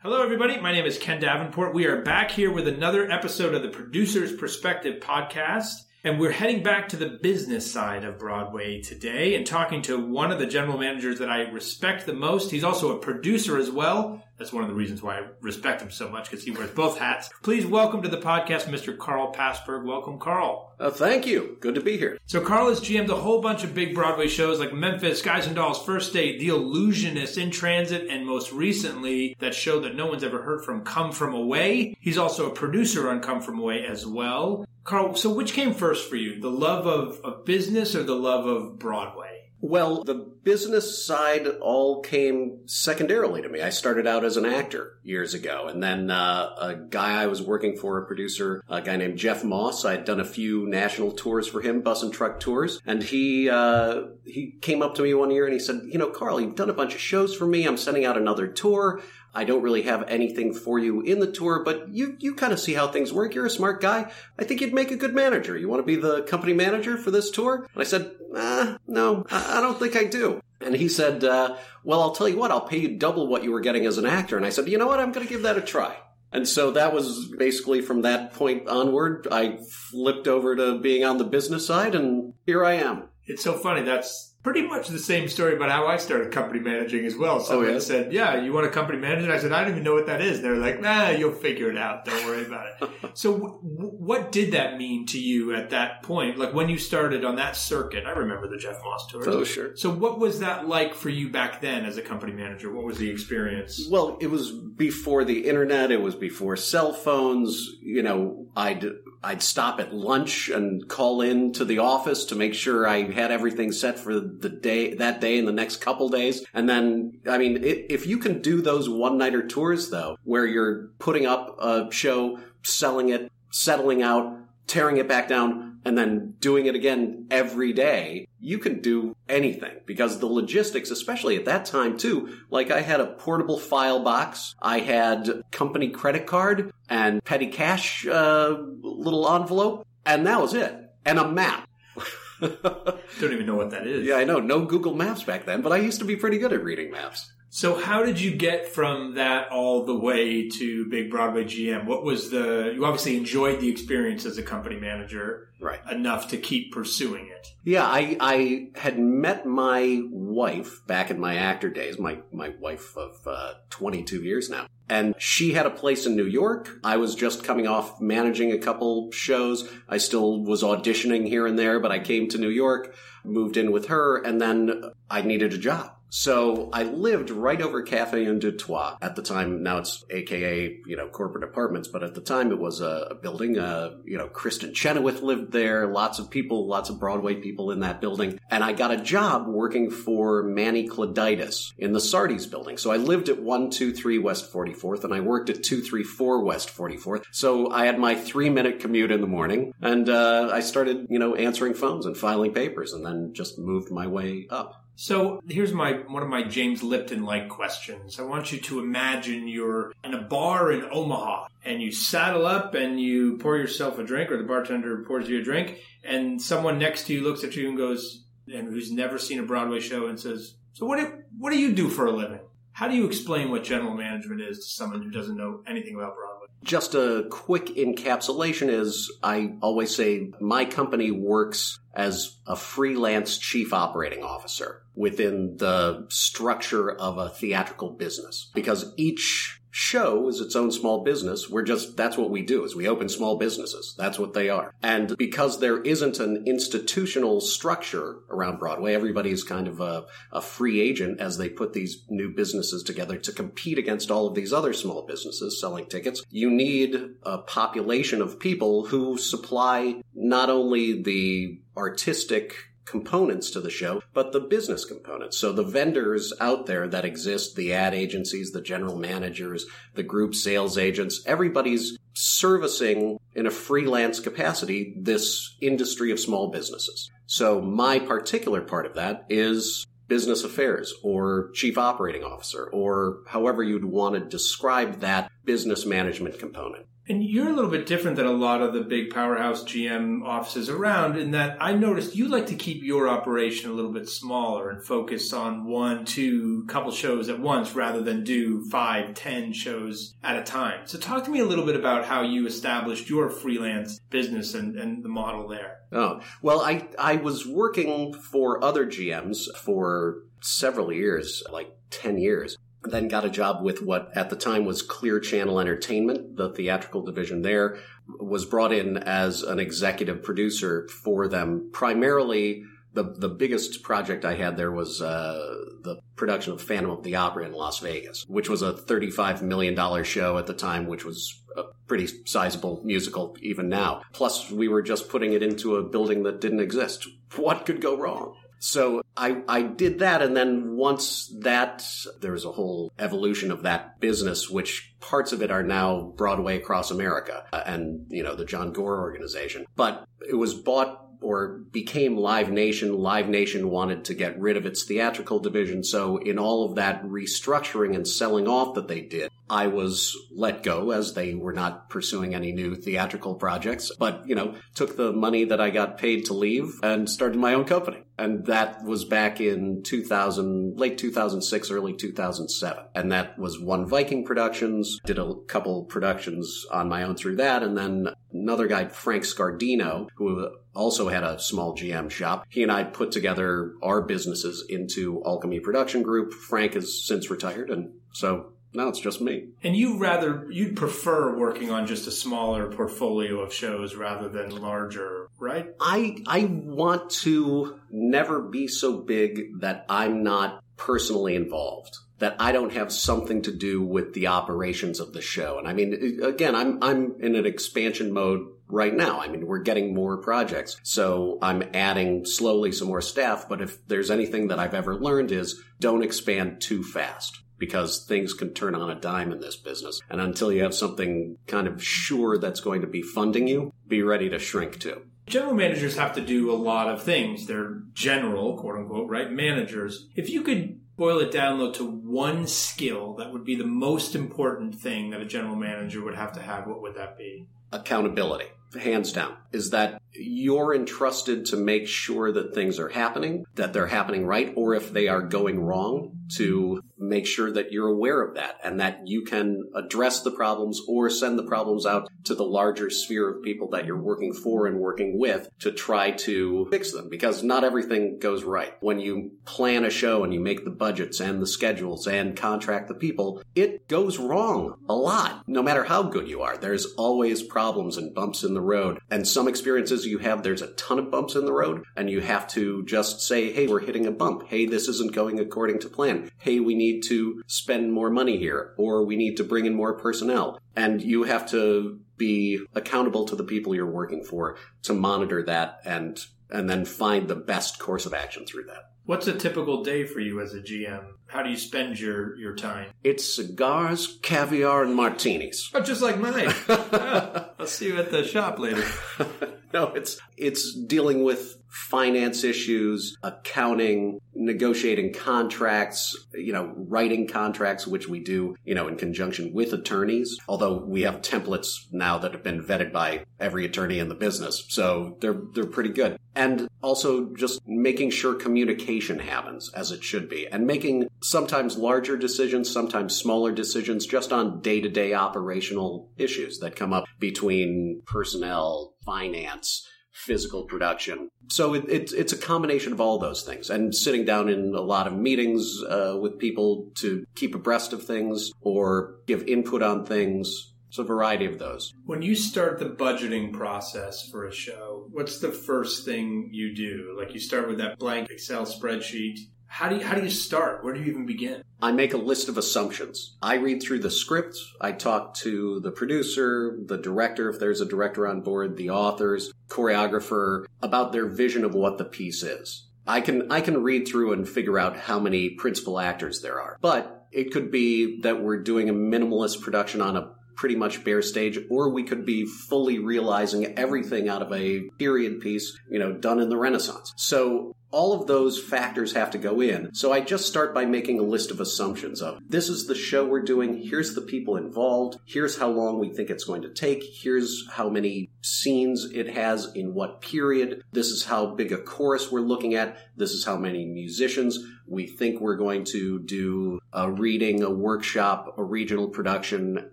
Hello, 0.00 0.22
everybody. 0.22 0.60
My 0.60 0.70
name 0.70 0.86
is 0.86 0.96
Ken 0.96 1.18
Davenport. 1.20 1.74
We 1.74 1.86
are 1.86 2.02
back 2.02 2.30
here 2.30 2.52
with 2.52 2.68
another 2.68 3.10
episode 3.10 3.52
of 3.52 3.62
the 3.62 3.68
Producer's 3.68 4.32
Perspective 4.32 5.00
podcast. 5.02 5.86
And 6.04 6.20
we're 6.20 6.30
heading 6.30 6.62
back 6.62 6.90
to 6.90 6.96
the 6.96 7.18
business 7.20 7.68
side 7.68 8.04
of 8.04 8.20
Broadway 8.20 8.80
today 8.80 9.34
and 9.34 9.44
talking 9.44 9.82
to 9.82 9.98
one 9.98 10.30
of 10.30 10.38
the 10.38 10.46
general 10.46 10.78
managers 10.78 11.18
that 11.18 11.28
I 11.28 11.40
respect 11.50 12.06
the 12.06 12.12
most. 12.12 12.52
He's 12.52 12.62
also 12.62 12.96
a 12.96 13.00
producer 13.00 13.58
as 13.58 13.68
well. 13.68 14.22
That's 14.38 14.52
one 14.52 14.62
of 14.62 14.68
the 14.68 14.76
reasons 14.76 15.02
why 15.02 15.18
I 15.18 15.26
respect 15.40 15.82
him 15.82 15.90
so 15.90 16.08
much 16.08 16.30
because 16.30 16.44
he 16.44 16.52
wears 16.52 16.70
both 16.70 16.98
hats. 16.98 17.28
Please 17.42 17.66
welcome 17.66 18.02
to 18.02 18.08
the 18.08 18.20
podcast, 18.20 18.66
Mr. 18.66 18.96
Carl 18.96 19.32
Pasbjerg. 19.32 19.84
Welcome, 19.84 20.20
Carl. 20.20 20.72
Uh, 20.78 20.90
thank 20.90 21.26
you. 21.26 21.56
Good 21.58 21.74
to 21.74 21.80
be 21.80 21.96
here. 21.96 22.16
So 22.26 22.40
Carl 22.40 22.68
has 22.68 22.80
GM'd 22.80 23.10
a 23.10 23.16
whole 23.16 23.40
bunch 23.40 23.64
of 23.64 23.74
big 23.74 23.96
Broadway 23.96 24.28
shows 24.28 24.60
like 24.60 24.72
Memphis, 24.72 25.20
Guys 25.20 25.48
and 25.48 25.56
Dolls, 25.56 25.84
First 25.84 26.12
Date, 26.12 26.38
The 26.38 26.50
Illusionist, 26.50 27.36
In 27.36 27.50
Transit, 27.50 28.06
and 28.08 28.24
most 28.24 28.52
recently 28.52 29.34
that 29.40 29.56
show 29.56 29.80
that 29.80 29.96
no 29.96 30.06
one's 30.06 30.22
ever 30.22 30.42
heard 30.42 30.64
from, 30.64 30.84
Come 30.84 31.10
From 31.10 31.34
Away. 31.34 31.96
He's 31.98 32.18
also 32.18 32.48
a 32.48 32.54
producer 32.54 33.10
on 33.10 33.20
Come 33.20 33.40
From 33.40 33.58
Away 33.58 33.84
as 33.84 34.06
well. 34.06 34.64
Carl, 34.88 35.14
so 35.14 35.28
which 35.30 35.52
came 35.52 35.74
first 35.74 36.08
for 36.08 36.16
you? 36.16 36.40
The 36.40 36.50
love 36.50 36.86
of, 36.86 37.20
of 37.22 37.44
business 37.44 37.94
or 37.94 38.02
the 38.02 38.14
love 38.14 38.46
of 38.46 38.78
Broadway? 38.78 39.50
Well, 39.60 40.02
the 40.02 40.14
business 40.14 41.04
side 41.04 41.46
all 41.60 42.00
came 42.00 42.60
secondarily 42.66 43.42
to 43.42 43.50
me. 43.50 43.60
I 43.60 43.68
started 43.68 44.06
out 44.06 44.24
as 44.24 44.38
an 44.38 44.46
actor 44.46 44.98
years 45.02 45.34
ago, 45.34 45.66
and 45.66 45.82
then 45.82 46.10
uh, 46.10 46.54
a 46.58 46.74
guy 46.88 47.20
I 47.20 47.26
was 47.26 47.42
working 47.42 47.76
for, 47.76 47.98
a 47.98 48.06
producer, 48.06 48.62
a 48.66 48.80
guy 48.80 48.96
named 48.96 49.18
Jeff 49.18 49.44
Moss. 49.44 49.84
I'd 49.84 50.06
done 50.06 50.20
a 50.20 50.24
few 50.24 50.66
national 50.66 51.10
tours 51.10 51.46
for 51.46 51.60
him, 51.60 51.82
bus 51.82 52.02
and 52.02 52.12
truck 52.12 52.40
tours, 52.40 52.80
and 52.86 53.02
he 53.02 53.50
uh, 53.50 54.04
he 54.24 54.56
came 54.62 54.80
up 54.80 54.94
to 54.94 55.02
me 55.02 55.12
one 55.12 55.32
year 55.32 55.44
and 55.44 55.52
he 55.52 55.58
said, 55.58 55.82
"You 55.84 55.98
know, 55.98 56.10
Carl, 56.10 56.40
you've 56.40 56.54
done 56.54 56.70
a 56.70 56.74
bunch 56.74 56.94
of 56.94 57.00
shows 57.00 57.34
for 57.34 57.46
me. 57.46 57.66
I'm 57.66 57.76
sending 57.76 58.06
out 58.06 58.16
another 58.16 58.46
tour." 58.46 59.02
I 59.38 59.44
don't 59.44 59.62
really 59.62 59.82
have 59.82 60.02
anything 60.08 60.52
for 60.52 60.80
you 60.80 61.00
in 61.00 61.20
the 61.20 61.30
tour, 61.30 61.62
but 61.64 61.94
you 61.94 62.16
you 62.18 62.34
kind 62.34 62.52
of 62.52 62.58
see 62.58 62.74
how 62.74 62.88
things 62.88 63.12
work. 63.12 63.34
You're 63.34 63.46
a 63.46 63.50
smart 63.50 63.80
guy. 63.80 64.10
I 64.36 64.42
think 64.44 64.60
you'd 64.60 64.74
make 64.74 64.90
a 64.90 64.96
good 64.96 65.14
manager. 65.14 65.56
You 65.56 65.68
want 65.68 65.78
to 65.80 65.86
be 65.86 65.94
the 65.94 66.22
company 66.22 66.54
manager 66.54 66.96
for 66.96 67.12
this 67.12 67.30
tour? 67.30 67.68
And 67.72 67.80
I 67.80 67.84
said, 67.84 68.10
no, 68.32 69.24
I, 69.30 69.58
I 69.58 69.60
don't 69.60 69.78
think 69.78 69.94
I 69.94 70.04
do. 70.04 70.42
And 70.60 70.74
he 70.74 70.88
said, 70.88 71.22
uh, 71.22 71.56
well, 71.84 72.02
I'll 72.02 72.16
tell 72.16 72.28
you 72.28 72.36
what, 72.36 72.50
I'll 72.50 72.66
pay 72.66 72.78
you 72.78 72.98
double 72.98 73.28
what 73.28 73.44
you 73.44 73.52
were 73.52 73.60
getting 73.60 73.86
as 73.86 73.96
an 73.96 74.06
actor. 74.06 74.36
And 74.36 74.44
I 74.44 74.50
said, 74.50 74.68
you 74.68 74.76
know 74.76 74.88
what, 74.88 74.98
I'm 74.98 75.12
going 75.12 75.24
to 75.24 75.32
give 75.32 75.42
that 75.42 75.56
a 75.56 75.60
try. 75.60 75.96
And 76.32 76.46
so 76.46 76.72
that 76.72 76.92
was 76.92 77.32
basically 77.38 77.80
from 77.80 78.02
that 78.02 78.34
point 78.34 78.68
onward, 78.68 79.28
I 79.30 79.60
flipped 79.90 80.26
over 80.26 80.56
to 80.56 80.78
being 80.80 81.04
on 81.04 81.18
the 81.18 81.24
business 81.24 81.64
side, 81.64 81.94
and 81.94 82.34
here 82.44 82.64
I 82.64 82.74
am. 82.74 83.04
It's 83.26 83.44
so 83.44 83.54
funny. 83.54 83.82
That's 83.82 84.27
pretty 84.42 84.62
much 84.66 84.88
the 84.88 84.98
same 84.98 85.28
story 85.28 85.54
about 85.56 85.70
how 85.70 85.86
I 85.86 85.96
started 85.96 86.30
company 86.32 86.60
managing 86.60 87.04
as 87.04 87.16
well. 87.16 87.36
Oh, 87.36 87.38
Someone 87.40 87.66
Oh, 87.68 87.72
yeah? 87.74 87.78
said, 87.80 88.12
"Yeah, 88.12 88.40
you 88.42 88.52
want 88.52 88.66
a 88.66 88.70
company 88.70 88.98
manager?" 88.98 89.30
I 89.32 89.38
said, 89.38 89.52
"I 89.52 89.62
don't 89.62 89.72
even 89.72 89.82
know 89.84 89.94
what 89.94 90.06
that 90.06 90.20
is." 90.20 90.40
They're 90.40 90.56
like, 90.56 90.80
"Nah, 90.80 91.10
you'll 91.10 91.32
figure 91.32 91.70
it 91.70 91.76
out. 91.76 92.04
Don't 92.04 92.24
worry 92.24 92.44
about 92.46 92.66
it." 92.80 92.88
so, 93.14 93.32
w- 93.32 93.60
w- 93.62 93.90
what 93.98 94.32
did 94.32 94.52
that 94.52 94.78
mean 94.78 95.06
to 95.06 95.18
you 95.20 95.54
at 95.54 95.70
that 95.70 96.02
point? 96.02 96.38
Like 96.38 96.54
when 96.54 96.68
you 96.68 96.78
started 96.78 97.24
on 97.24 97.36
that 97.36 97.56
circuit? 97.56 98.04
I 98.06 98.10
remember 98.10 98.48
the 98.48 98.56
Jeff 98.58 98.78
Moss 98.84 99.06
tour. 99.08 99.22
Oh, 99.28 99.44
sure. 99.44 99.76
So, 99.76 99.90
what 99.90 100.18
was 100.18 100.40
that 100.40 100.68
like 100.68 100.94
for 100.94 101.08
you 101.10 101.30
back 101.30 101.60
then 101.60 101.84
as 101.84 101.96
a 101.98 102.02
company 102.02 102.32
manager? 102.32 102.72
What 102.72 102.84
was 102.84 102.98
the 102.98 103.10
experience? 103.10 103.86
Well, 103.90 104.18
it 104.20 104.28
was 104.30 104.50
before 104.52 105.24
the 105.24 105.46
internet. 105.48 105.90
It 105.90 106.00
was 106.00 106.14
before 106.14 106.56
cell 106.56 106.92
phones. 106.92 107.68
You 107.82 108.02
know, 108.02 108.46
I'd 108.56 108.86
I'd 109.22 109.42
stop 109.42 109.80
at 109.80 109.94
lunch 109.94 110.48
and 110.48 110.88
call 110.88 111.20
in 111.20 111.52
to 111.54 111.64
the 111.64 111.78
office 111.78 112.26
to 112.26 112.34
make 112.34 112.54
sure 112.54 112.86
I 112.86 113.10
had 113.10 113.30
everything 113.30 113.72
set 113.72 113.98
for 113.98 114.20
the 114.20 114.48
day 114.48 114.94
that 114.94 115.20
day 115.20 115.38
and 115.38 115.48
the 115.48 115.52
next 115.52 115.76
couple 115.76 116.08
days. 116.08 116.44
And 116.54 116.68
then, 116.68 117.20
I 117.26 117.38
mean, 117.38 117.58
i 117.58 117.86
if 117.88 118.06
you 118.06 118.18
can 118.18 118.40
do 118.40 118.60
those 118.60 118.88
one 118.88 119.18
nighter 119.18 119.46
tours 119.46 119.90
though, 119.90 120.18
where 120.24 120.46
you're 120.46 120.88
putting 120.98 121.26
up 121.26 121.56
a 121.60 121.88
show, 121.90 122.38
selling 122.62 123.08
it, 123.08 123.30
settling 123.50 124.02
out, 124.02 124.38
tearing 124.68 124.98
it 124.98 125.08
back 125.08 125.28
down, 125.28 125.80
and 125.84 125.96
then 125.96 126.34
doing 126.38 126.66
it 126.66 126.74
again 126.74 127.26
every 127.30 127.72
day, 127.72 128.28
you 128.38 128.58
can 128.58 128.80
do 128.80 129.16
anything 129.28 129.74
because 129.86 130.18
the 130.18 130.26
logistics, 130.26 130.90
especially 130.90 131.36
at 131.36 131.46
that 131.46 131.64
time 131.64 131.96
too, 131.96 132.36
like 132.50 132.70
I 132.70 132.82
had 132.82 133.00
a 133.00 133.06
portable 133.06 133.58
file 133.58 134.02
box, 134.02 134.54
I 134.60 134.80
had 134.80 135.42
company 135.50 135.88
credit 135.88 136.26
card 136.26 136.72
and 136.88 137.24
petty 137.24 137.46
cash 137.46 138.06
uh, 138.06 138.56
little 138.82 139.28
envelope, 139.34 139.86
and 140.04 140.26
that 140.26 140.40
was 140.40 140.54
it, 140.54 140.74
and 141.04 141.18
a 141.18 141.26
map. 141.28 141.68
Don't 142.40 143.32
even 143.32 143.46
know 143.46 143.56
what 143.56 143.70
that 143.70 143.86
is. 143.86 144.06
Yeah, 144.06 144.14
I 144.16 144.24
know. 144.24 144.38
No 144.38 144.64
Google 144.64 144.94
Maps 144.94 145.24
back 145.24 145.44
then, 145.44 145.60
but 145.60 145.72
I 145.72 145.78
used 145.78 145.98
to 145.98 146.04
be 146.04 146.14
pretty 146.14 146.38
good 146.38 146.52
at 146.52 146.62
reading 146.62 146.92
maps. 146.92 147.32
So, 147.50 147.76
how 147.76 148.04
did 148.04 148.20
you 148.20 148.34
get 148.34 148.68
from 148.68 149.14
that 149.14 149.50
all 149.50 149.84
the 149.84 149.94
way 149.94 150.48
to 150.48 150.86
Big 150.86 151.10
Broadway 151.10 151.44
GM? 151.44 151.86
What 151.86 152.04
was 152.04 152.30
the? 152.30 152.72
You 152.74 152.84
obviously 152.84 153.16
enjoyed 153.16 153.60
the 153.60 153.70
experience 153.70 154.26
as 154.26 154.38
a 154.38 154.42
company 154.42 154.76
manager, 154.76 155.48
Right. 155.60 155.80
Enough 155.90 156.28
to 156.28 156.36
keep 156.36 156.72
pursuing 156.72 157.26
it. 157.26 157.54
Yeah, 157.64 157.84
I, 157.84 158.16
I 158.20 158.68
had 158.76 158.98
met 158.98 159.44
my 159.44 160.02
wife 160.10 160.86
back 160.86 161.10
in 161.10 161.18
my 161.18 161.36
actor 161.36 161.68
days, 161.68 161.98
my, 161.98 162.18
my 162.32 162.50
wife 162.60 162.96
of 162.96 163.26
uh, 163.26 163.54
22 163.70 164.22
years 164.22 164.48
now. 164.48 164.66
And 164.88 165.14
she 165.18 165.52
had 165.52 165.66
a 165.66 165.70
place 165.70 166.06
in 166.06 166.16
New 166.16 166.26
York. 166.26 166.70
I 166.84 166.96
was 166.96 167.14
just 167.14 167.44
coming 167.44 167.66
off 167.66 168.00
managing 168.00 168.52
a 168.52 168.58
couple 168.58 169.10
shows. 169.10 169.68
I 169.88 169.98
still 169.98 170.42
was 170.44 170.62
auditioning 170.62 171.26
here 171.26 171.46
and 171.46 171.58
there, 171.58 171.80
but 171.80 171.92
I 171.92 171.98
came 171.98 172.28
to 172.28 172.38
New 172.38 172.48
York, 172.48 172.94
moved 173.24 173.56
in 173.56 173.72
with 173.72 173.88
her, 173.88 174.22
and 174.22 174.40
then 174.40 174.92
I 175.10 175.22
needed 175.22 175.52
a 175.52 175.58
job. 175.58 175.97
So 176.10 176.70
I 176.72 176.84
lived 176.84 177.30
right 177.30 177.60
over 177.60 177.82
Cafe 177.82 178.26
Un 178.26 178.38
Deux 178.38 178.52
Trois 178.52 178.96
at 179.02 179.16
the 179.16 179.22
time. 179.22 179.62
Now 179.62 179.78
it's 179.78 180.04
AKA, 180.10 180.80
you 180.86 180.96
know, 180.96 181.08
corporate 181.08 181.44
apartments, 181.44 181.88
but 181.88 182.02
at 182.02 182.14
the 182.14 182.20
time 182.20 182.50
it 182.50 182.58
was 182.58 182.80
a, 182.80 183.08
a 183.10 183.14
building. 183.14 183.58
Uh, 183.58 183.96
you 184.04 184.16
know, 184.16 184.28
Kristin 184.28 184.74
Chenoweth 184.74 185.22
lived 185.22 185.52
there. 185.52 185.86
Lots 185.86 186.18
of 186.18 186.30
people, 186.30 186.66
lots 186.66 186.88
of 186.88 186.98
Broadway 186.98 187.34
people 187.34 187.70
in 187.70 187.80
that 187.80 188.00
building. 188.00 188.38
And 188.50 188.64
I 188.64 188.72
got 188.72 188.90
a 188.90 188.96
job 188.96 189.46
working 189.46 189.90
for 189.90 190.42
Manny 190.42 190.88
Kladitis 190.88 191.72
in 191.78 191.92
the 191.92 192.00
Sardi's 192.00 192.46
building. 192.46 192.78
So 192.78 192.90
I 192.90 192.96
lived 192.96 193.28
at 193.28 193.42
123 193.42 194.18
West 194.18 194.52
44th 194.52 195.04
and 195.04 195.12
I 195.12 195.20
worked 195.20 195.50
at 195.50 195.62
234 195.62 196.42
West 196.42 196.74
44th. 196.74 197.24
So 197.32 197.70
I 197.70 197.84
had 197.84 197.98
my 197.98 198.14
three 198.14 198.50
minute 198.50 198.80
commute 198.80 199.10
in 199.10 199.20
the 199.20 199.26
morning 199.26 199.72
and, 199.80 200.08
uh, 200.08 200.50
I 200.52 200.60
started, 200.60 201.06
you 201.10 201.18
know, 201.18 201.34
answering 201.34 201.74
phones 201.74 202.06
and 202.06 202.16
filing 202.16 202.54
papers 202.54 202.92
and 202.92 203.04
then 203.04 203.32
just 203.34 203.58
moved 203.58 203.90
my 203.90 204.06
way 204.06 204.46
up. 204.50 204.87
So 205.00 205.40
here's 205.48 205.72
my 205.72 205.92
one 206.08 206.24
of 206.24 206.28
my 206.28 206.42
James 206.42 206.82
Lipton 206.82 207.22
like 207.22 207.48
questions. 207.48 208.18
I 208.18 208.24
want 208.24 208.50
you 208.50 208.58
to 208.58 208.80
imagine 208.80 209.46
you're 209.46 209.92
in 210.02 210.12
a 210.12 210.22
bar 210.22 210.72
in 210.72 210.88
Omaha 210.90 211.46
and 211.64 211.80
you 211.80 211.92
saddle 211.92 212.44
up 212.44 212.74
and 212.74 213.00
you 213.00 213.36
pour 213.36 213.56
yourself 213.56 214.00
a 214.00 214.02
drink 214.02 214.32
or 214.32 214.38
the 214.38 214.42
bartender 214.42 215.04
pours 215.04 215.28
you 215.28 215.38
a 215.38 215.42
drink 215.44 215.78
and 216.02 216.42
someone 216.42 216.80
next 216.80 217.06
to 217.06 217.12
you 217.12 217.22
looks 217.22 217.44
at 217.44 217.54
you 217.54 217.68
and 217.68 217.78
goes 217.78 218.24
and 218.52 218.66
who's 218.66 218.90
never 218.90 219.18
seen 219.18 219.38
a 219.38 219.44
Broadway 219.44 219.78
show 219.78 220.08
and 220.08 220.18
says, 220.18 220.54
"So 220.72 220.84
what 220.84 220.98
do, 220.98 221.12
what 221.38 221.52
do 221.52 221.60
you 221.60 221.74
do 221.74 221.88
for 221.88 222.06
a 222.06 222.10
living?" 222.10 222.40
How 222.72 222.88
do 222.88 222.96
you 222.96 223.06
explain 223.06 223.52
what 223.52 223.62
general 223.62 223.94
management 223.94 224.40
is 224.40 224.58
to 224.58 224.64
someone 224.64 225.02
who 225.02 225.12
doesn't 225.12 225.36
know 225.36 225.62
anything 225.64 225.94
about 225.94 226.16
Broadway? 226.16 226.37
Just 226.62 226.94
a 226.94 227.26
quick 227.30 227.66
encapsulation 227.66 228.68
is 228.68 229.10
I 229.22 229.54
always 229.62 229.94
say 229.94 230.32
my 230.40 230.64
company 230.64 231.10
works 231.10 231.78
as 231.94 232.38
a 232.46 232.56
freelance 232.56 233.38
chief 233.38 233.72
operating 233.72 234.22
officer 234.22 234.82
within 234.94 235.56
the 235.56 236.06
structure 236.08 236.90
of 236.90 237.18
a 237.18 237.30
theatrical 237.30 237.90
business 237.90 238.50
because 238.54 238.92
each 238.96 239.57
show 239.70 240.28
is 240.28 240.40
its 240.40 240.56
own 240.56 240.70
small 240.72 241.04
business. 241.04 241.48
We're 241.48 241.62
just, 241.62 241.96
that's 241.96 242.16
what 242.16 242.30
we 242.30 242.42
do 242.42 242.64
is 242.64 242.74
we 242.74 242.88
open 242.88 243.08
small 243.08 243.36
businesses. 243.36 243.94
That's 243.98 244.18
what 244.18 244.34
they 244.34 244.48
are. 244.48 244.74
And 244.82 245.16
because 245.16 245.60
there 245.60 245.80
isn't 245.82 246.20
an 246.20 246.44
institutional 246.46 247.40
structure 247.40 248.18
around 248.30 248.58
Broadway, 248.58 248.94
everybody 248.94 249.30
is 249.30 249.44
kind 249.44 249.68
of 249.68 249.80
a, 249.80 250.06
a 250.32 250.40
free 250.40 250.80
agent 250.80 251.20
as 251.20 251.38
they 251.38 251.48
put 251.48 251.72
these 251.72 252.04
new 252.08 252.30
businesses 252.30 252.82
together 252.82 253.16
to 253.18 253.32
compete 253.32 253.78
against 253.78 254.10
all 254.10 254.26
of 254.26 254.34
these 254.34 254.52
other 254.52 254.72
small 254.72 255.06
businesses 255.06 255.60
selling 255.60 255.86
tickets. 255.86 256.24
You 256.30 256.50
need 256.50 256.96
a 257.22 257.38
population 257.38 258.22
of 258.22 258.38
people 258.38 258.86
who 258.86 259.18
supply 259.18 260.00
not 260.14 260.50
only 260.50 261.02
the 261.02 261.60
artistic 261.76 262.54
components 262.90 263.50
to 263.50 263.60
the 263.60 263.70
show, 263.70 264.02
but 264.14 264.32
the 264.32 264.40
business 264.40 264.84
components. 264.84 265.38
So 265.38 265.52
the 265.52 265.62
vendors 265.62 266.32
out 266.40 266.66
there 266.66 266.88
that 266.88 267.04
exist, 267.04 267.56
the 267.56 267.72
ad 267.72 267.94
agencies, 267.94 268.52
the 268.52 268.60
general 268.60 268.96
managers, 268.96 269.66
the 269.94 270.02
group 270.02 270.34
sales 270.34 270.78
agents, 270.78 271.22
everybody's 271.26 271.98
servicing 272.14 273.18
in 273.34 273.46
a 273.46 273.50
freelance 273.50 274.20
capacity 274.20 274.94
this 274.96 275.56
industry 275.60 276.10
of 276.10 276.18
small 276.18 276.50
businesses. 276.50 277.10
So 277.26 277.60
my 277.60 277.98
particular 277.98 278.60
part 278.62 278.86
of 278.86 278.94
that 278.94 279.26
is 279.28 279.86
business 280.08 280.42
affairs 280.42 280.94
or 281.02 281.50
chief 281.52 281.76
operating 281.76 282.24
officer 282.24 282.68
or 282.72 283.18
however 283.26 283.62
you'd 283.62 283.84
want 283.84 284.14
to 284.14 284.20
describe 284.20 285.00
that 285.00 285.30
business 285.44 285.84
management 285.84 286.38
component. 286.38 286.86
And 287.08 287.24
you're 287.24 287.48
a 287.48 287.54
little 287.54 287.70
bit 287.70 287.86
different 287.86 288.18
than 288.18 288.26
a 288.26 288.32
lot 288.32 288.60
of 288.60 288.74
the 288.74 288.82
big 288.82 289.10
powerhouse 289.10 289.64
GM 289.64 290.22
offices 290.24 290.68
around 290.68 291.16
in 291.16 291.30
that 291.30 291.56
I 291.58 291.72
noticed 291.72 292.14
you 292.14 292.28
like 292.28 292.46
to 292.48 292.54
keep 292.54 292.82
your 292.82 293.08
operation 293.08 293.70
a 293.70 293.72
little 293.72 293.92
bit 293.92 294.08
smaller 294.10 294.68
and 294.68 294.84
focus 294.84 295.32
on 295.32 295.64
one, 295.64 296.04
two, 296.04 296.66
couple 296.66 296.92
shows 296.92 297.30
at 297.30 297.40
once 297.40 297.74
rather 297.74 298.02
than 298.02 298.24
do 298.24 298.62
five, 298.68 299.14
ten 299.14 299.54
shows 299.54 300.14
at 300.22 300.36
a 300.36 300.42
time. 300.42 300.86
So 300.86 300.98
talk 300.98 301.24
to 301.24 301.30
me 301.30 301.40
a 301.40 301.46
little 301.46 301.64
bit 301.64 301.76
about 301.76 302.04
how 302.04 302.22
you 302.22 302.46
established 302.46 303.08
your 303.08 303.30
freelance 303.30 303.98
business 304.10 304.52
and, 304.52 304.78
and 304.78 305.02
the 305.02 305.08
model 305.08 305.48
there. 305.48 305.78
Oh, 305.90 306.20
well, 306.42 306.60
I, 306.60 306.88
I 306.98 307.16
was 307.16 307.46
working 307.46 308.12
for 308.12 308.62
other 308.62 308.84
GMs 308.84 309.46
for 309.56 310.24
several 310.42 310.92
years, 310.92 311.42
like 311.50 311.74
10 311.90 312.18
years 312.18 312.58
then 312.82 313.08
got 313.08 313.24
a 313.24 313.30
job 313.30 313.62
with 313.62 313.82
what 313.82 314.10
at 314.16 314.30
the 314.30 314.36
time 314.36 314.64
was 314.64 314.82
Clear 314.82 315.20
Channel 315.20 315.60
Entertainment, 315.60 316.36
the 316.36 316.50
theatrical 316.50 317.02
division 317.02 317.42
there, 317.42 317.78
was 318.20 318.44
brought 318.44 318.72
in 318.72 318.96
as 318.96 319.42
an 319.42 319.58
executive 319.58 320.22
producer 320.22 320.88
for 320.88 321.28
them. 321.28 321.70
Primarily, 321.72 322.64
the 322.94 323.02
the 323.02 323.28
biggest 323.28 323.82
project 323.82 324.24
I 324.24 324.34
had 324.34 324.56
there 324.56 324.72
was 324.72 325.02
uh, 325.02 325.56
the 325.82 326.00
production 326.16 326.52
of 326.52 326.62
Phantom 326.62 326.90
of 326.90 327.02
the 327.02 327.16
Opera 327.16 327.46
in 327.46 327.52
Las 327.52 327.80
Vegas, 327.80 328.24
which 328.28 328.48
was 328.48 328.62
a 328.62 328.76
thirty 328.76 329.10
five 329.10 329.42
million 329.42 329.74
dollar 329.74 330.04
show 330.04 330.38
at 330.38 330.46
the 330.46 330.54
time, 330.54 330.86
which 330.86 331.04
was 331.04 331.42
a 331.56 331.64
pretty 331.86 332.08
sizable 332.24 332.80
musical 332.84 333.36
even 333.40 333.68
now. 333.68 334.02
Plus, 334.12 334.50
we 334.50 334.68
were 334.68 334.82
just 334.82 335.08
putting 335.08 335.32
it 335.32 335.42
into 335.42 335.76
a 335.76 335.82
building 335.82 336.22
that 336.22 336.40
didn't 336.40 336.60
exist. 336.60 337.06
What 337.36 337.66
could 337.66 337.80
go 337.80 337.96
wrong? 337.96 338.34
So 338.58 339.02
I, 339.16 339.42
I 339.48 339.62
did 339.62 340.00
that. 340.00 340.22
And 340.22 340.36
then 340.36 340.76
once 340.76 341.32
that, 341.40 341.86
there 342.20 342.32
was 342.32 342.44
a 342.44 342.52
whole 342.52 342.92
evolution 342.98 343.50
of 343.50 343.62
that 343.62 344.00
business, 344.00 344.50
which 344.50 344.94
parts 345.00 345.32
of 345.32 345.42
it 345.42 345.50
are 345.50 345.62
now 345.62 346.12
Broadway 346.16 346.56
across 346.56 346.90
America 346.90 347.44
uh, 347.52 347.62
and, 347.64 348.06
you 348.08 348.22
know, 348.22 348.34
the 348.34 348.44
John 348.44 348.72
Gore 348.72 349.00
organization. 349.00 349.66
But 349.76 350.06
it 350.28 350.34
was 350.34 350.54
bought 350.54 351.07
or 351.20 351.58
became 351.72 352.16
Live 352.16 352.50
Nation. 352.50 352.96
Live 352.96 353.28
Nation 353.28 353.70
wanted 353.70 354.04
to 354.06 354.14
get 354.14 354.38
rid 354.38 354.56
of 354.56 354.66
its 354.66 354.84
theatrical 354.84 355.38
division. 355.38 355.82
So 355.84 356.16
in 356.18 356.38
all 356.38 356.64
of 356.64 356.76
that 356.76 357.04
restructuring 357.04 357.94
and 357.94 358.06
selling 358.06 358.46
off 358.46 358.74
that 358.74 358.88
they 358.88 359.00
did, 359.00 359.30
I 359.50 359.68
was 359.68 360.16
let 360.30 360.62
go 360.62 360.90
as 360.90 361.14
they 361.14 361.34
were 361.34 361.52
not 361.52 361.88
pursuing 361.88 362.34
any 362.34 362.52
new 362.52 362.74
theatrical 362.74 363.34
projects, 363.34 363.90
but, 363.98 364.22
you 364.26 364.34
know, 364.34 364.54
took 364.74 364.96
the 364.96 365.12
money 365.12 365.44
that 365.44 365.60
I 365.60 365.70
got 365.70 365.98
paid 365.98 366.26
to 366.26 366.34
leave 366.34 366.78
and 366.82 367.08
started 367.08 367.38
my 367.38 367.54
own 367.54 367.64
company. 367.64 368.02
And 368.18 368.44
that 368.46 368.82
was 368.84 369.04
back 369.04 369.40
in 369.40 369.82
2000, 369.84 370.78
late 370.78 370.98
2006, 370.98 371.70
early 371.70 371.94
2007. 371.94 372.84
And 372.94 373.12
that 373.12 373.38
was 373.38 373.60
One 373.60 373.86
Viking 373.86 374.24
Productions, 374.24 374.98
did 375.06 375.18
a 375.18 375.34
couple 375.46 375.84
productions 375.84 376.66
on 376.70 376.88
my 376.88 377.04
own 377.04 377.16
through 377.16 377.36
that. 377.36 377.62
And 377.62 377.78
then 377.78 378.08
another 378.32 378.66
guy, 378.66 378.86
Frank 378.86 379.22
Scardino, 379.22 380.08
who 380.16 380.50
also 380.78 381.08
had 381.08 381.24
a 381.24 381.40
small 381.40 381.76
GM 381.76 382.10
shop. 382.10 382.46
He 382.48 382.62
and 382.62 382.70
I 382.70 382.84
put 382.84 383.10
together 383.10 383.74
our 383.82 384.00
businesses 384.00 384.64
into 384.68 385.22
Alchemy 385.26 385.60
Production 385.60 386.02
Group. 386.02 386.32
Frank 386.32 386.74
has 386.74 387.04
since 387.04 387.28
retired, 387.30 387.68
and 387.68 387.90
so 388.12 388.52
now 388.72 388.88
it's 388.88 389.00
just 389.00 389.20
me. 389.20 389.48
And 389.64 389.76
you 389.76 389.98
rather 389.98 390.46
you'd 390.50 390.76
prefer 390.76 391.36
working 391.36 391.70
on 391.70 391.86
just 391.86 392.06
a 392.06 392.12
smaller 392.12 392.70
portfolio 392.70 393.40
of 393.40 393.52
shows 393.52 393.96
rather 393.96 394.28
than 394.28 394.50
larger, 394.50 395.28
right? 395.38 395.66
I 395.80 396.18
I 396.26 396.44
want 396.44 397.10
to 397.22 397.80
never 397.90 398.40
be 398.40 398.68
so 398.68 399.00
big 399.00 399.60
that 399.60 399.84
I'm 399.88 400.22
not 400.22 400.62
personally 400.76 401.34
involved 401.34 401.96
that 402.18 402.36
I 402.40 402.52
don't 402.52 402.72
have 402.72 402.92
something 402.92 403.42
to 403.42 403.52
do 403.52 403.80
with 403.82 404.12
the 404.12 404.26
operations 404.26 404.98
of 405.00 405.12
the 405.12 405.22
show. 405.22 405.58
And 405.58 405.68
I 405.68 405.72
mean, 405.72 406.20
again, 406.22 406.54
I'm, 406.54 406.82
I'm 406.82 407.14
in 407.20 407.36
an 407.36 407.46
expansion 407.46 408.12
mode 408.12 408.48
right 408.68 408.94
now. 408.94 409.20
I 409.20 409.28
mean, 409.28 409.46
we're 409.46 409.60
getting 409.60 409.94
more 409.94 410.18
projects. 410.18 410.78
So 410.82 411.38
I'm 411.42 411.62
adding 411.74 412.24
slowly 412.24 412.72
some 412.72 412.88
more 412.88 413.00
staff. 413.00 413.48
But 413.48 413.60
if 413.60 413.86
there's 413.86 414.10
anything 414.10 414.48
that 414.48 414.58
I've 414.58 414.74
ever 414.74 414.94
learned 414.94 415.32
is 415.32 415.62
don't 415.80 416.02
expand 416.02 416.60
too 416.60 416.82
fast 416.82 417.40
because 417.58 418.04
things 418.04 418.34
can 418.34 418.54
turn 418.54 418.74
on 418.74 418.90
a 418.90 419.00
dime 419.00 419.32
in 419.32 419.40
this 419.40 419.56
business. 419.56 420.00
And 420.08 420.20
until 420.20 420.52
you 420.52 420.62
have 420.62 420.74
something 420.74 421.36
kind 421.46 421.66
of 421.66 421.82
sure 421.82 422.38
that's 422.38 422.60
going 422.60 422.82
to 422.82 422.86
be 422.86 423.02
funding 423.02 423.48
you, 423.48 423.72
be 423.86 424.02
ready 424.02 424.28
to 424.28 424.38
shrink 424.38 424.78
too. 424.78 425.02
General 425.26 425.54
managers 425.54 425.96
have 425.96 426.14
to 426.14 426.22
do 426.22 426.50
a 426.50 426.56
lot 426.56 426.88
of 426.88 427.02
things. 427.02 427.46
They're 427.46 427.82
general, 427.92 428.56
quote 428.56 428.76
unquote, 428.76 429.10
right? 429.10 429.30
Managers. 429.30 430.06
If 430.14 430.30
you 430.30 430.42
could 430.42 430.80
boil 430.96 431.18
it 431.18 431.30
down 431.30 431.72
to 431.72 431.84
one 431.84 432.46
skill 432.46 433.14
that 433.16 433.32
would 433.32 433.44
be 433.44 433.54
the 433.54 433.66
most 433.66 434.14
important 434.14 434.74
thing 434.74 435.10
that 435.10 435.20
a 435.20 435.26
general 435.26 435.54
manager 435.54 436.02
would 436.02 436.14
have 436.14 436.32
to 436.32 436.40
have, 436.40 436.66
what 436.66 436.80
would 436.80 436.94
that 436.94 437.18
be? 437.18 437.46
Accountability 437.72 438.46
hands 438.78 439.12
down, 439.12 439.34
is 439.52 439.70
that 439.70 440.00
you're 440.12 440.74
entrusted 440.74 441.46
to 441.46 441.56
make 441.56 441.86
sure 441.86 442.32
that 442.32 442.54
things 442.54 442.78
are 442.78 442.88
happening, 442.88 443.46
that 443.54 443.72
they're 443.72 443.86
happening 443.86 444.26
right, 444.26 444.52
or 444.56 444.74
if 444.74 444.92
they 444.92 445.08
are 445.08 445.22
going 445.22 445.60
wrong, 445.60 446.17
to 446.36 446.82
make 446.98 447.26
sure 447.26 447.52
that 447.52 447.72
you're 447.72 447.88
aware 447.88 448.22
of 448.22 448.34
that 448.34 448.58
and 448.62 448.80
that 448.80 449.06
you 449.06 449.22
can 449.22 449.68
address 449.74 450.22
the 450.22 450.30
problems 450.30 450.80
or 450.88 451.08
send 451.08 451.38
the 451.38 451.44
problems 451.44 451.86
out 451.86 452.08
to 452.24 452.34
the 452.34 452.44
larger 452.44 452.90
sphere 452.90 453.28
of 453.30 453.42
people 453.42 453.70
that 453.70 453.86
you're 453.86 454.00
working 454.00 454.32
for 454.32 454.66
and 454.66 454.78
working 454.78 455.18
with 455.18 455.48
to 455.60 455.72
try 455.72 456.10
to 456.10 456.66
fix 456.70 456.92
them 456.92 457.08
because 457.08 457.42
not 457.42 457.64
everything 457.64 458.18
goes 458.18 458.44
right. 458.44 458.74
When 458.80 458.98
you 458.98 459.32
plan 459.44 459.84
a 459.84 459.90
show 459.90 460.24
and 460.24 460.34
you 460.34 460.40
make 460.40 460.64
the 460.64 460.70
budgets 460.70 461.20
and 461.20 461.40
the 461.40 461.46
schedules 461.46 462.06
and 462.06 462.36
contract 462.36 462.88
the 462.88 462.94
people, 462.94 463.42
it 463.54 463.88
goes 463.88 464.18
wrong 464.18 464.74
a 464.88 464.94
lot. 464.94 465.48
No 465.48 465.62
matter 465.62 465.84
how 465.84 466.02
good 466.02 466.28
you 466.28 466.42
are, 466.42 466.56
there's 466.56 466.86
always 466.96 467.42
problems 467.42 467.96
and 467.96 468.14
bumps 468.14 468.44
in 468.44 468.54
the 468.54 468.60
road. 468.60 469.00
And 469.10 469.26
some 469.26 469.48
experiences 469.48 470.06
you 470.06 470.18
have, 470.18 470.42
there's 470.42 470.62
a 470.62 470.72
ton 470.74 470.98
of 470.98 471.10
bumps 471.10 471.34
in 471.34 471.44
the 471.44 471.52
road 471.52 471.84
and 471.96 472.10
you 472.10 472.20
have 472.20 472.46
to 472.48 472.84
just 472.84 473.20
say, 473.20 473.52
Hey, 473.52 473.66
we're 473.66 473.80
hitting 473.80 474.06
a 474.06 474.10
bump. 474.10 474.48
Hey, 474.48 474.66
this 474.66 474.88
isn't 474.88 475.12
going 475.12 475.40
according 475.40 475.78
to 475.80 475.88
plan. 475.88 476.17
Hey, 476.38 476.60
we 476.60 476.74
need 476.74 477.02
to 477.04 477.42
spend 477.46 477.92
more 477.92 478.10
money 478.10 478.38
here 478.38 478.74
or 478.76 479.04
we 479.04 479.16
need 479.16 479.36
to 479.36 479.44
bring 479.44 479.66
in 479.66 479.74
more 479.74 479.98
personnel. 479.98 480.60
And 480.76 481.02
you 481.02 481.24
have 481.24 481.48
to 481.50 482.00
be 482.16 482.60
accountable 482.74 483.24
to 483.26 483.36
the 483.36 483.44
people 483.44 483.74
you're 483.74 483.86
working 483.86 484.24
for 484.24 484.56
to 484.82 484.92
monitor 484.92 485.44
that 485.44 485.80
and 485.84 486.18
and 486.50 486.68
then 486.68 486.84
find 486.84 487.28
the 487.28 487.36
best 487.36 487.78
course 487.78 488.06
of 488.06 488.14
action 488.14 488.46
through 488.46 488.64
that. 488.64 488.90
What's 489.08 489.26
a 489.26 489.32
typical 489.32 489.82
day 489.82 490.04
for 490.04 490.20
you 490.20 490.40
as 490.40 490.52
a 490.52 490.60
GM? 490.60 491.02
How 491.28 491.42
do 491.42 491.48
you 491.48 491.56
spend 491.56 491.98
your, 491.98 492.36
your 492.36 492.54
time? 492.54 492.90
It's 493.02 493.34
cigars, 493.34 494.18
caviar, 494.20 494.82
and 494.82 494.94
martinis. 494.94 495.70
Oh, 495.72 495.80
just 495.80 496.02
like 496.02 496.18
mine. 496.18 496.52
yeah. 496.68 497.44
See 497.68 497.86
you 497.86 497.98
at 497.98 498.10
the 498.10 498.24
shop 498.24 498.58
later. 498.58 498.84
no, 499.74 499.88
it's 499.94 500.18
it's 500.36 500.74
dealing 500.74 501.22
with 501.22 501.58
finance 501.68 502.44
issues, 502.44 503.16
accounting, 503.22 504.20
negotiating 504.34 505.12
contracts, 505.12 506.16
you 506.32 506.52
know, 506.52 506.72
writing 506.74 507.26
contracts, 507.26 507.86
which 507.86 508.08
we 508.08 508.20
do, 508.20 508.56
you 508.64 508.74
know, 508.74 508.88
in 508.88 508.96
conjunction 508.96 509.52
with 509.52 509.72
attorneys. 509.72 510.38
Although 510.48 510.84
we 510.84 511.02
have 511.02 511.20
templates 511.20 511.92
now 511.92 512.18
that 512.18 512.32
have 512.32 512.42
been 512.42 512.62
vetted 512.62 512.92
by 512.92 513.24
every 513.38 513.64
attorney 513.64 513.98
in 513.98 514.08
the 514.08 514.14
business. 514.14 514.64
So 514.68 515.16
they're, 515.20 515.40
they're 515.54 515.66
pretty 515.66 515.90
good. 515.90 516.18
And 516.34 516.68
also 516.82 517.34
just 517.34 517.60
making 517.66 518.10
sure 518.10 518.34
communication 518.34 519.18
happens 519.18 519.70
as 519.74 519.90
it 519.90 520.04
should 520.04 520.28
be 520.28 520.46
and 520.46 520.66
making 520.66 521.08
sometimes 521.20 521.76
larger 521.76 522.16
decisions, 522.16 522.70
sometimes 522.70 523.16
smaller 523.16 523.50
decisions, 523.52 524.06
just 524.06 524.32
on 524.32 524.60
day 524.60 524.80
to 524.80 524.88
day 524.88 525.14
operational 525.14 526.08
issues 526.16 526.58
that 526.60 526.76
come 526.76 526.92
up 526.92 527.06
between 527.18 527.57
personnel, 528.06 528.94
finance, 529.04 529.86
physical 530.12 530.64
production. 530.64 531.30
So 531.48 531.74
it, 531.74 531.84
it's 531.88 532.12
it's 532.12 532.32
a 532.32 532.38
combination 532.38 532.92
of 532.92 533.00
all 533.00 533.18
those 533.18 533.42
things, 533.42 533.70
and 533.70 533.94
sitting 533.94 534.24
down 534.24 534.48
in 534.48 534.74
a 534.74 534.80
lot 534.80 535.06
of 535.06 535.14
meetings 535.14 535.82
uh, 535.88 536.18
with 536.20 536.38
people 536.38 536.90
to 536.96 537.24
keep 537.34 537.54
abreast 537.54 537.92
of 537.92 538.04
things 538.04 538.50
or 538.60 539.14
give 539.26 539.46
input 539.46 539.82
on 539.82 540.04
things. 540.04 540.74
It's 540.88 540.98
a 540.98 541.04
variety 541.04 541.44
of 541.44 541.58
those. 541.58 541.92
When 542.06 542.22
you 542.22 542.34
start 542.34 542.78
the 542.78 542.86
budgeting 542.86 543.52
process 543.52 544.26
for 544.30 544.46
a 544.46 544.52
show, 544.52 545.06
what's 545.10 545.38
the 545.38 545.52
first 545.52 546.06
thing 546.06 546.48
you 546.50 546.74
do? 546.74 547.14
Like 547.18 547.34
you 547.34 547.40
start 547.40 547.68
with 547.68 547.76
that 547.78 547.98
blank 547.98 548.30
Excel 548.30 548.64
spreadsheet. 548.64 549.36
How 549.68 549.88
do 549.88 549.96
you, 549.96 550.04
how 550.04 550.14
do 550.14 550.22
you 550.22 550.30
start? 550.30 550.82
Where 550.82 550.94
do 550.94 551.00
you 551.00 551.06
even 551.06 551.26
begin? 551.26 551.62
I 551.80 551.92
make 551.92 552.14
a 552.14 552.18
list 552.18 552.48
of 552.48 552.58
assumptions. 552.58 553.36
I 553.40 553.56
read 553.56 553.82
through 553.82 554.00
the 554.00 554.10
script. 554.10 554.56
I 554.80 554.92
talk 554.92 555.34
to 555.36 555.78
the 555.80 555.92
producer, 555.92 556.76
the 556.86 556.96
director, 556.96 557.48
if 557.50 557.60
there's 557.60 557.80
a 557.80 557.86
director 557.86 558.26
on 558.26 558.40
board, 558.40 558.76
the 558.76 558.90
authors, 558.90 559.52
choreographer 559.68 560.64
about 560.82 561.12
their 561.12 561.26
vision 561.26 561.64
of 561.64 561.74
what 561.74 561.98
the 561.98 562.04
piece 562.04 562.42
is. 562.42 562.88
I 563.06 563.20
can 563.20 563.50
I 563.52 563.60
can 563.60 563.82
read 563.82 564.08
through 564.08 564.32
and 564.32 564.48
figure 564.48 564.78
out 564.78 564.96
how 564.96 565.18
many 565.18 565.50
principal 565.50 565.98
actors 565.98 566.40
there 566.40 566.60
are. 566.60 566.76
But 566.80 567.26
it 567.30 567.52
could 567.52 567.70
be 567.70 568.20
that 568.22 568.42
we're 568.42 568.62
doing 568.62 568.88
a 568.88 568.94
minimalist 568.94 569.62
production 569.62 570.02
on 570.02 570.16
a 570.16 570.32
pretty 570.56 570.74
much 570.74 571.04
bare 571.04 571.22
stage, 571.22 571.58
or 571.70 571.88
we 571.88 572.02
could 572.02 572.26
be 572.26 572.44
fully 572.44 572.98
realizing 572.98 573.78
everything 573.78 574.28
out 574.28 574.42
of 574.42 574.52
a 574.52 574.82
period 574.98 575.40
piece, 575.40 575.78
you 575.88 576.00
know, 576.00 576.12
done 576.12 576.40
in 576.40 576.48
the 576.48 576.56
Renaissance. 576.56 577.14
So 577.16 577.76
all 577.90 578.12
of 578.12 578.26
those 578.26 578.62
factors 578.62 579.12
have 579.14 579.30
to 579.30 579.38
go 579.38 579.60
in. 579.60 579.94
So 579.94 580.12
I 580.12 580.20
just 580.20 580.46
start 580.46 580.74
by 580.74 580.84
making 580.84 581.18
a 581.18 581.22
list 581.22 581.50
of 581.50 581.60
assumptions 581.60 582.20
of 582.20 582.38
this 582.46 582.68
is 582.68 582.86
the 582.86 582.94
show 582.94 583.24
we're 583.24 583.42
doing, 583.42 583.82
here's 583.82 584.14
the 584.14 584.20
people 584.20 584.56
involved, 584.56 585.18
here's 585.24 585.58
how 585.58 585.68
long 585.68 585.98
we 585.98 586.10
think 586.10 586.30
it's 586.30 586.44
going 586.44 586.62
to 586.62 586.72
take, 586.72 587.02
here's 587.02 587.68
how 587.70 587.88
many 587.88 588.30
scenes 588.42 589.06
it 589.12 589.30
has 589.30 589.72
in 589.74 589.94
what 589.94 590.20
period, 590.20 590.82
this 590.92 591.08
is 591.08 591.24
how 591.24 591.54
big 591.54 591.72
a 591.72 591.78
chorus 591.78 592.30
we're 592.30 592.40
looking 592.40 592.74
at, 592.74 592.98
this 593.16 593.32
is 593.32 593.44
how 593.44 593.56
many 593.56 593.84
musicians 593.84 594.58
we 594.86 595.06
think 595.06 595.40
we're 595.40 595.56
going 595.56 595.84
to 595.84 596.18
do 596.20 596.80
a 596.92 597.10
reading, 597.10 597.62
a 597.62 597.70
workshop, 597.70 598.54
a 598.58 598.64
regional 598.64 599.08
production, 599.08 599.90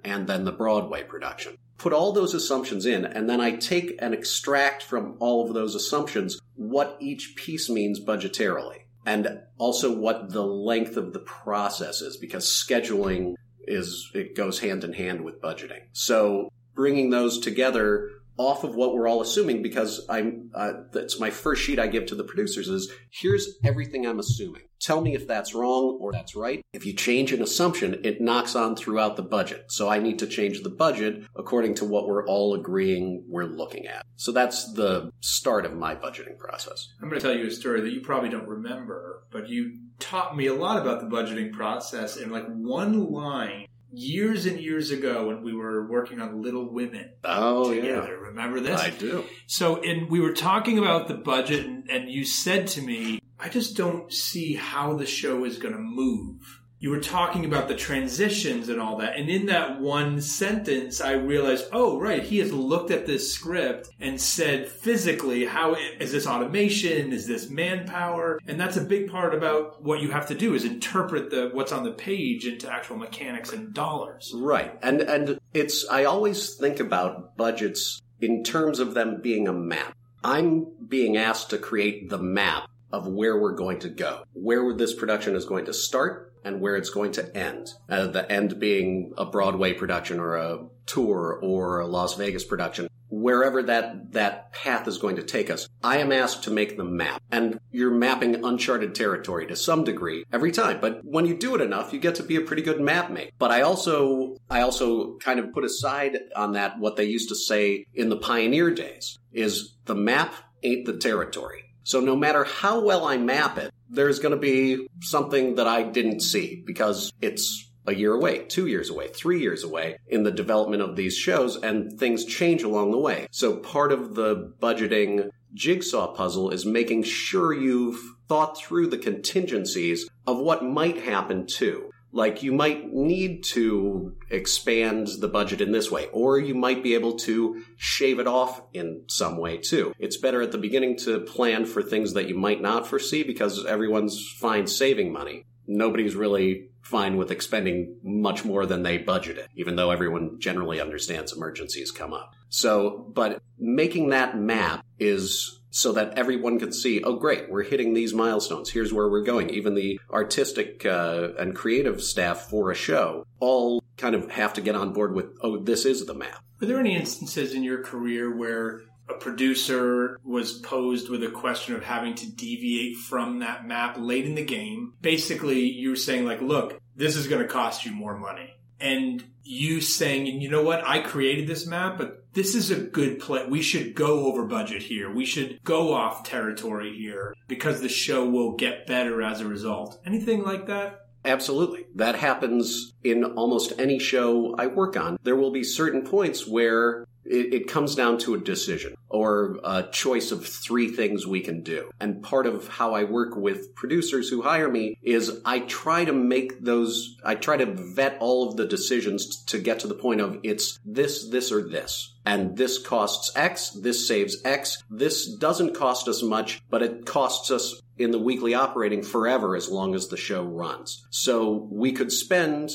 and 0.04 0.28
then 0.28 0.46
the 0.46 0.52
Broadway 0.52 1.04
production 1.04 1.58
put 1.78 1.94
all 1.94 2.12
those 2.12 2.34
assumptions 2.34 2.86
in, 2.86 3.06
and 3.06 3.30
then 3.30 3.42
I 3.42 3.52
take 3.52 3.96
and 4.00 4.14
extract 4.14 4.84
from 4.84 5.16
all 5.20 5.46
of 5.46 5.54
those 5.54 5.76
assumptions 5.76 6.40
what 6.56 6.98
each 7.00 7.36
piece 7.36 7.70
means 7.70 8.00
budgetarily, 8.00 8.84
and 9.06 9.42
also 9.58 9.96
what 9.96 10.32
the 10.32 10.46
length 10.46 10.98
of 10.98 11.14
the 11.14 11.20
process 11.20 12.02
is, 12.02 12.18
because 12.18 12.46
scheduling 12.46 13.36
is, 13.68 14.10
it 14.14 14.36
goes 14.36 14.60
hand 14.60 14.84
in 14.84 14.94
hand 14.94 15.22
with 15.22 15.42
budgeting. 15.42 15.82
So 15.92 16.50
bringing 16.76 17.10
those 17.10 17.40
together 17.40 18.10
off 18.38 18.64
of 18.64 18.76
what 18.76 18.94
we're 18.94 19.08
all 19.08 19.22
assuming 19.22 19.62
because 19.62 20.06
I'm 20.10 20.52
uh, 20.54 20.74
that's 20.92 21.20
my 21.20 21.30
first 21.30 21.64
sheet 21.64 21.80
I 21.80 21.88
give 21.88 22.06
to 22.08 22.16
the 22.16 22.24
producers 22.24 22.68
is 22.68 22.92
here's 23.12 23.56
everything 23.64 24.06
I'm 24.06 24.20
assuming. 24.20 24.64
Tell 24.82 25.02
me 25.02 25.16
if 25.16 25.28
that's 25.28 25.56
wrong 25.56 25.98
or 26.02 26.12
that's 26.12 26.36
right. 26.36 26.62
If 26.74 26.86
you 26.86 26.94
change 26.94 27.32
an 27.32 27.42
assumption, 27.42 28.02
it 28.04 28.22
knocks 28.22 28.56
on 28.56 28.76
throughout 28.76 29.16
the 29.16 29.24
budget. 29.24 29.66
So 29.70 29.90
I 29.90 30.00
need 30.00 30.20
to 30.20 30.28
change 30.28 30.62
the 30.62 30.70
budget 30.70 31.24
according 31.36 31.76
to 31.76 31.86
what 31.86 32.08
we're 32.08 32.28
all 32.28 32.54
agreeing 32.54 33.24
we're 33.28 33.46
looking 33.46 33.88
at. 33.88 34.06
So 34.18 34.32
that's 34.32 34.74
the 34.74 35.12
start 35.22 35.66
of 35.66 35.74
my 35.74 35.96
budgeting 35.96 36.38
process. 36.38 36.90
I'm 37.02 37.10
going 37.10 37.20
to 37.20 37.26
tell 37.26 37.36
you 37.36 37.48
a 37.48 37.52
story 37.52 37.82
that 37.82 37.94
you 37.94 38.02
probably 38.02 38.30
don't 38.30 38.48
remember, 38.48 39.24
but 39.32 39.50
you 39.50 39.80
taught 40.00 40.36
me 40.36 40.48
a 40.48 40.54
lot 40.54 40.82
about 40.82 41.00
the 41.00 41.08
budgeting 41.08 41.52
process 41.52 42.18
in 42.18 42.30
like 42.30 42.46
one 42.48 43.12
line 43.12 43.68
years 43.96 44.46
and 44.46 44.60
years 44.60 44.92
ago 44.92 45.28
when 45.28 45.44
we 45.44 45.54
were 45.54 45.88
working 45.88 46.20
on 46.20 46.42
Little 46.42 46.72
Women 46.72 47.12
Oh 47.24 47.74
together. 47.74 48.18
Remember 48.20 48.60
this? 48.60 48.82
I 48.82 48.90
do. 48.90 49.24
So, 49.48 49.82
and 49.82 50.10
we 50.10 50.20
were 50.20 50.34
talking 50.34 50.78
about 50.78 51.08
the 51.08 51.14
budget, 51.16 51.66
and, 51.66 51.90
and 51.90 52.10
you 52.10 52.26
said 52.26 52.68
to 52.68 52.82
me, 52.82 53.20
I 53.40 53.50
just 53.50 53.78
don't 53.78 54.12
see 54.12 54.56
how 54.56 54.96
the 54.96 55.06
show 55.06 55.46
is 55.46 55.58
going 55.58 55.74
to 55.74 55.80
move. 55.80 56.62
You 56.86 56.92
were 56.92 57.00
talking 57.00 57.46
about 57.46 57.68
the 57.68 57.74
transitions 57.74 58.70
and 58.70 58.80
all 58.80 58.98
that. 58.98 59.18
And 59.18 59.28
in 59.28 59.48
that 59.48 59.82
one 59.82 60.22
sentence, 60.22 61.02
I 61.02 61.14
realized, 61.14 61.66
oh, 61.72 62.00
right, 62.00 62.22
he 62.22 62.38
has 62.38 62.54
looked 62.54 62.92
at 62.92 63.08
this 63.08 63.34
script 63.34 63.90
and 64.00 64.22
said 64.22 64.70
physically, 64.70 65.46
how 65.46 65.76
is 66.00 66.12
this 66.12 66.28
automation? 66.28 67.12
Is 67.12 67.26
this 67.26 67.50
manpower? 67.50 68.40
And 68.46 68.60
that's 68.60 68.78
a 68.78 68.84
big 68.84 69.10
part 69.10 69.34
about 69.34 69.82
what 69.82 70.00
you 70.00 70.12
have 70.12 70.28
to 70.28 70.36
do 70.36 70.54
is 70.54 70.64
interpret 70.64 71.32
the, 71.32 71.50
what's 71.54 71.72
on 71.72 71.86
the 71.86 71.92
page 71.92 72.46
into 72.46 72.72
actual 72.72 72.98
mechanics 72.98 73.52
and 73.52 73.74
dollars. 73.74 74.32
Right. 74.36 74.78
And 74.84 75.02
and 75.02 75.40
it's 75.56 75.90
I 75.90 76.04
always 76.04 76.54
think 76.54 76.80
about 76.80 77.36
budgets 77.36 78.00
in 78.22 78.44
terms 78.44 78.78
of 78.78 78.94
them 78.94 79.22
being 79.24 79.48
a 79.48 79.54
map. 79.54 79.98
I'm 80.24 80.68
being 80.88 81.18
asked 81.18 81.50
to 81.50 81.58
create 81.58 82.12
the 82.12 82.20
map 82.20 82.70
of 82.92 83.08
where 83.08 83.42
we're 83.42 83.56
going 83.56 83.80
to 83.80 83.90
go, 83.90 84.24
where 84.34 84.72
this 84.76 84.94
production 84.94 85.36
is 85.36 85.46
going 85.46 85.66
to 85.66 85.74
start 85.74 86.32
and 86.46 86.62
where 86.62 86.78
it's 86.78 86.92
going 86.92 87.12
to 87.14 87.36
end. 87.38 87.74
Uh, 87.90 88.08
the 88.08 88.32
end 88.32 88.60
being 88.60 89.14
a 89.18 89.26
Broadway 89.26 89.74
production 89.74 90.20
or 90.20 90.36
a 90.36 90.66
tour 90.86 91.40
or 91.42 91.80
a 91.80 91.88
Las 91.88 92.16
Vegas 92.16 92.46
production. 92.46 92.88
Wherever 93.10 93.64
that, 93.64 94.12
that 94.14 94.52
path 94.52 94.88
is 94.88 94.98
going 94.98 95.16
to 95.16 95.24
take 95.24 95.50
us, 95.50 95.68
I 95.84 95.98
am 95.98 96.12
asked 96.12 96.44
to 96.44 96.52
make 96.52 96.78
the 96.78 96.84
map. 96.84 97.22
And 97.32 97.60
you're 97.72 97.92
mapping 97.92 98.44
uncharted 98.44 98.94
territory 98.94 99.48
to 99.48 99.56
some 99.56 99.84
degree 99.84 100.26
every 100.32 100.52
time. 100.52 100.80
But 100.80 101.02
when 101.04 101.26
you 101.26 101.36
do 101.38 101.56
it 101.56 101.62
enough, 101.62 101.94
you 101.94 102.00
get 102.00 102.16
to 102.16 102.24
be 102.24 102.36
a 102.36 102.42
pretty 102.42 102.62
good 102.62 102.80
map 102.80 103.10
mate. 103.10 103.34
But 103.38 103.52
I 103.52 103.62
also, 103.62 104.38
I 104.50 104.62
also 104.62 105.18
kind 105.18 105.40
of 105.40 105.54
put 105.54 105.64
aside 105.64 106.20
on 106.36 106.54
that 106.54 106.80
what 106.80 106.96
they 106.96 107.06
used 107.06 107.30
to 107.30 107.36
say 107.36 107.86
in 107.94 108.10
the 108.10 108.18
pioneer 108.18 108.72
days 108.72 109.18
is 109.34 109.76
the 109.86 109.96
map 109.96 110.34
ain't 110.64 110.86
the 110.86 110.98
territory. 110.98 111.66
So 111.84 112.00
no 112.00 112.16
matter 112.16 112.44
how 112.44 112.80
well 112.82 113.06
I 113.06 113.18
map 113.18 113.60
it, 113.60 113.72
there's 113.96 114.20
going 114.20 114.34
to 114.34 114.40
be 114.40 114.88
something 115.02 115.56
that 115.56 115.68
I 115.68 115.84
didn't 115.84 116.22
see 116.22 116.64
because 116.66 117.12
it's 117.22 117.72
a 117.88 117.94
year 117.94 118.14
away, 118.14 118.46
two 118.46 118.68
years 118.68 118.90
away, 118.90 119.08
three 119.10 119.40
years 119.40 119.64
away 119.64 119.98
in 120.08 120.24
the 120.24 120.32
development 120.32 120.82
of 120.82 120.96
these 120.96 121.16
shows, 121.16 121.56
and 121.56 122.00
things 122.00 122.26
change 122.26 122.64
along 122.64 122.92
the 122.92 122.98
way. 122.98 123.28
So 123.32 123.58
part 123.58 123.92
of 123.92 124.16
the 124.16 124.54
budgeting 124.60 125.30
jigsaw 125.54 126.14
puzzle 126.14 126.50
is 126.50 126.66
making 126.66 127.04
sure 127.04 127.54
you've 127.54 128.02
thought 128.28 128.58
through 128.58 128.88
the 128.88 128.98
contingencies 128.98 130.10
of 130.26 130.40
what 130.40 130.64
might 130.64 130.98
happen 130.98 131.46
too. 131.46 131.92
Like 132.16 132.44
you 132.44 132.54
might 132.54 132.94
need 132.94 133.44
to 133.56 134.16
expand 134.30 135.10
the 135.20 135.28
budget 135.28 135.60
in 135.60 135.74
this 135.74 135.92
way, 135.92 136.08
or 136.14 136.40
you 136.40 136.56
might 136.56 136.82
be 136.82 136.94
able 136.94 137.18
to 137.20 137.62
shave 137.76 138.20
it 138.20 138.26
off 138.26 138.62
in 138.72 139.04
some 139.08 139.36
way 139.36 139.58
too. 139.58 139.94
It's 140.00 140.16
better 140.16 140.42
at 140.42 140.54
the 140.54 140.58
beginning 140.58 140.96
to 141.00 141.20
plan 141.20 141.66
for 141.66 141.84
things 141.84 142.14
that 142.14 142.30
you 142.30 142.36
might 142.36 142.62
not 142.62 142.88
foresee 142.88 143.24
because 143.24 143.66
everyone's 143.66 144.34
fine 144.40 144.66
saving 144.66 145.12
money. 145.12 145.44
Nobody's 145.68 146.16
really 146.16 146.70
fine 146.82 147.18
with 147.18 147.32
expending 147.32 147.98
much 148.02 148.46
more 148.46 148.66
than 148.66 148.84
they 148.84 148.98
budgeted, 148.98 149.48
even 149.56 149.76
though 149.76 149.92
everyone 149.92 150.40
generally 150.40 150.80
understands 150.80 151.34
emergencies 151.34 151.92
come 151.92 152.14
up. 152.14 152.34
So, 152.48 153.12
but 153.14 153.42
making 153.60 154.12
that 154.12 154.38
map 154.38 154.86
is 155.00 155.60
so 155.76 155.92
that 155.92 156.18
everyone 156.18 156.58
can 156.58 156.72
see, 156.72 157.04
oh, 157.04 157.18
great, 157.18 157.50
we're 157.50 157.62
hitting 157.62 157.94
these 157.94 158.14
milestones. 158.14 158.70
Here's 158.70 158.94
where 158.94 159.10
we're 159.10 159.24
going. 159.24 159.50
Even 159.50 159.76
the 159.76 160.00
artistic 160.10 160.86
uh, 160.86 161.32
and 161.38 161.54
creative 161.54 162.02
staff 162.02 162.50
for 162.50 162.72
a 162.72 162.76
show 162.76 163.28
all 163.42 163.84
kind 163.98 164.16
of 164.16 164.32
have 164.32 164.54
to 164.54 164.62
get 164.62 164.76
on 164.76 164.94
board 164.94 165.14
with, 165.14 165.26
oh, 165.42 165.58
this 165.58 165.84
is 165.84 166.06
the 166.06 166.14
map. 166.14 166.42
Were 166.62 166.68
there 166.68 166.80
any 166.80 166.96
instances 166.96 167.54
in 167.54 167.62
your 167.62 167.84
career 167.84 168.34
where 168.34 168.84
a 169.10 169.16
producer 169.16 170.18
was 170.24 170.54
posed 170.60 171.10
with 171.10 171.22
a 171.26 171.30
question 171.30 171.76
of 171.76 171.84
having 171.84 172.16
to 172.16 172.32
deviate 172.32 172.96
from 172.96 173.40
that 173.40 173.68
map 173.68 173.98
late 174.00 174.26
in 174.26 174.36
the 174.36 174.46
game? 174.46 174.94
Basically, 175.02 175.60
you 175.60 175.90
were 175.90 175.98
saying, 175.98 176.24
like, 176.24 176.42
look, 176.42 176.80
this 176.96 177.18
is 177.18 177.28
going 177.28 177.42
to 177.42 177.50
cost 177.50 177.86
you 177.86 177.92
more 177.92 178.18
money. 178.18 178.54
And 178.80 179.26
you 179.46 179.80
saying, 179.80 180.26
you 180.26 180.50
know 180.50 180.64
what, 180.64 180.86
I 180.86 181.00
created 181.00 181.48
this 181.48 181.68
map, 181.68 181.98
but 181.98 182.26
this 182.34 182.56
is 182.56 182.72
a 182.72 182.76
good 182.76 183.20
play. 183.20 183.46
We 183.48 183.62
should 183.62 183.96
go 183.96 184.26
over 184.26 184.44
budget 184.46 184.82
here. 184.82 185.14
We 185.14 185.26
should 185.26 185.64
go 185.64 185.94
off 185.94 186.24
territory 186.24 186.98
here 186.98 187.36
because 187.48 187.80
the 187.80 187.90
show 187.90 188.28
will 188.28 188.56
get 188.56 188.88
better 188.88 189.22
as 189.22 189.42
a 189.42 189.48
result. 189.48 190.00
Anything 190.06 190.44
like 190.44 190.66
that? 190.68 191.05
Absolutely. 191.26 191.86
That 191.96 192.16
happens 192.16 192.94
in 193.04 193.24
almost 193.24 193.74
any 193.78 194.00
show 194.00 194.56
I 194.58 194.68
work 194.68 194.96
on. 194.96 195.18
There 195.24 195.36
will 195.36 195.52
be 195.52 195.64
certain 195.64 196.04
points 196.04 196.48
where 196.48 197.06
it, 197.26 197.54
it 197.54 197.68
comes 197.68 197.96
down 197.96 198.18
to 198.20 198.36
a 198.36 198.40
decision 198.40 198.96
or 199.10 199.60
a 199.64 199.84
choice 199.84 200.32
of 200.32 200.46
three 200.46 200.90
things 200.90 201.26
we 201.26 201.42
can 201.42 201.62
do. 201.62 201.90
And 202.00 202.22
part 202.22 202.46
of 202.46 202.68
how 202.68 202.94
I 202.94 203.04
work 203.04 203.36
with 203.36 203.74
producers 203.76 204.30
who 204.30 204.42
hire 204.42 204.70
me 204.70 204.98
is 205.02 205.42
I 205.44 205.60
try 205.60 206.06
to 206.06 206.14
make 206.14 206.62
those, 206.62 207.18
I 207.24 207.36
try 207.36 207.58
to 207.58 207.66
vet 207.66 208.18
all 208.20 208.48
of 208.48 208.58
the 208.58 208.68
decisions 208.68 209.44
to 209.46 209.58
get 209.58 209.80
to 209.80 209.88
the 209.88 209.96
point 209.96 210.22
of 210.22 210.40
it's 210.44 210.80
this, 210.86 211.28
this, 211.30 211.52
or 211.52 211.62
this. 211.68 212.14
And 212.26 212.58
this 212.58 212.80
costs 212.80 213.32
X, 213.36 213.70
this 213.70 214.08
saves 214.08 214.38
X, 214.44 214.84
this 214.90 215.28
doesn't 215.28 215.76
cost 215.76 216.08
us 216.08 216.24
much, 216.24 216.62
but 216.70 216.82
it 216.82 217.06
costs 217.06 217.52
us 217.52 217.82
in 217.98 218.12
the 218.12 218.20
weekly 218.20 218.54
operating 218.54 219.04
forever 219.04 219.56
as 219.56 219.70
long 219.70 219.96
as 219.96 220.08
the 220.08 220.18
show 220.18 220.44
runs. 220.44 221.06
So 221.10 221.68
we 221.72 221.92
could 221.92 222.12
spend 222.12 222.72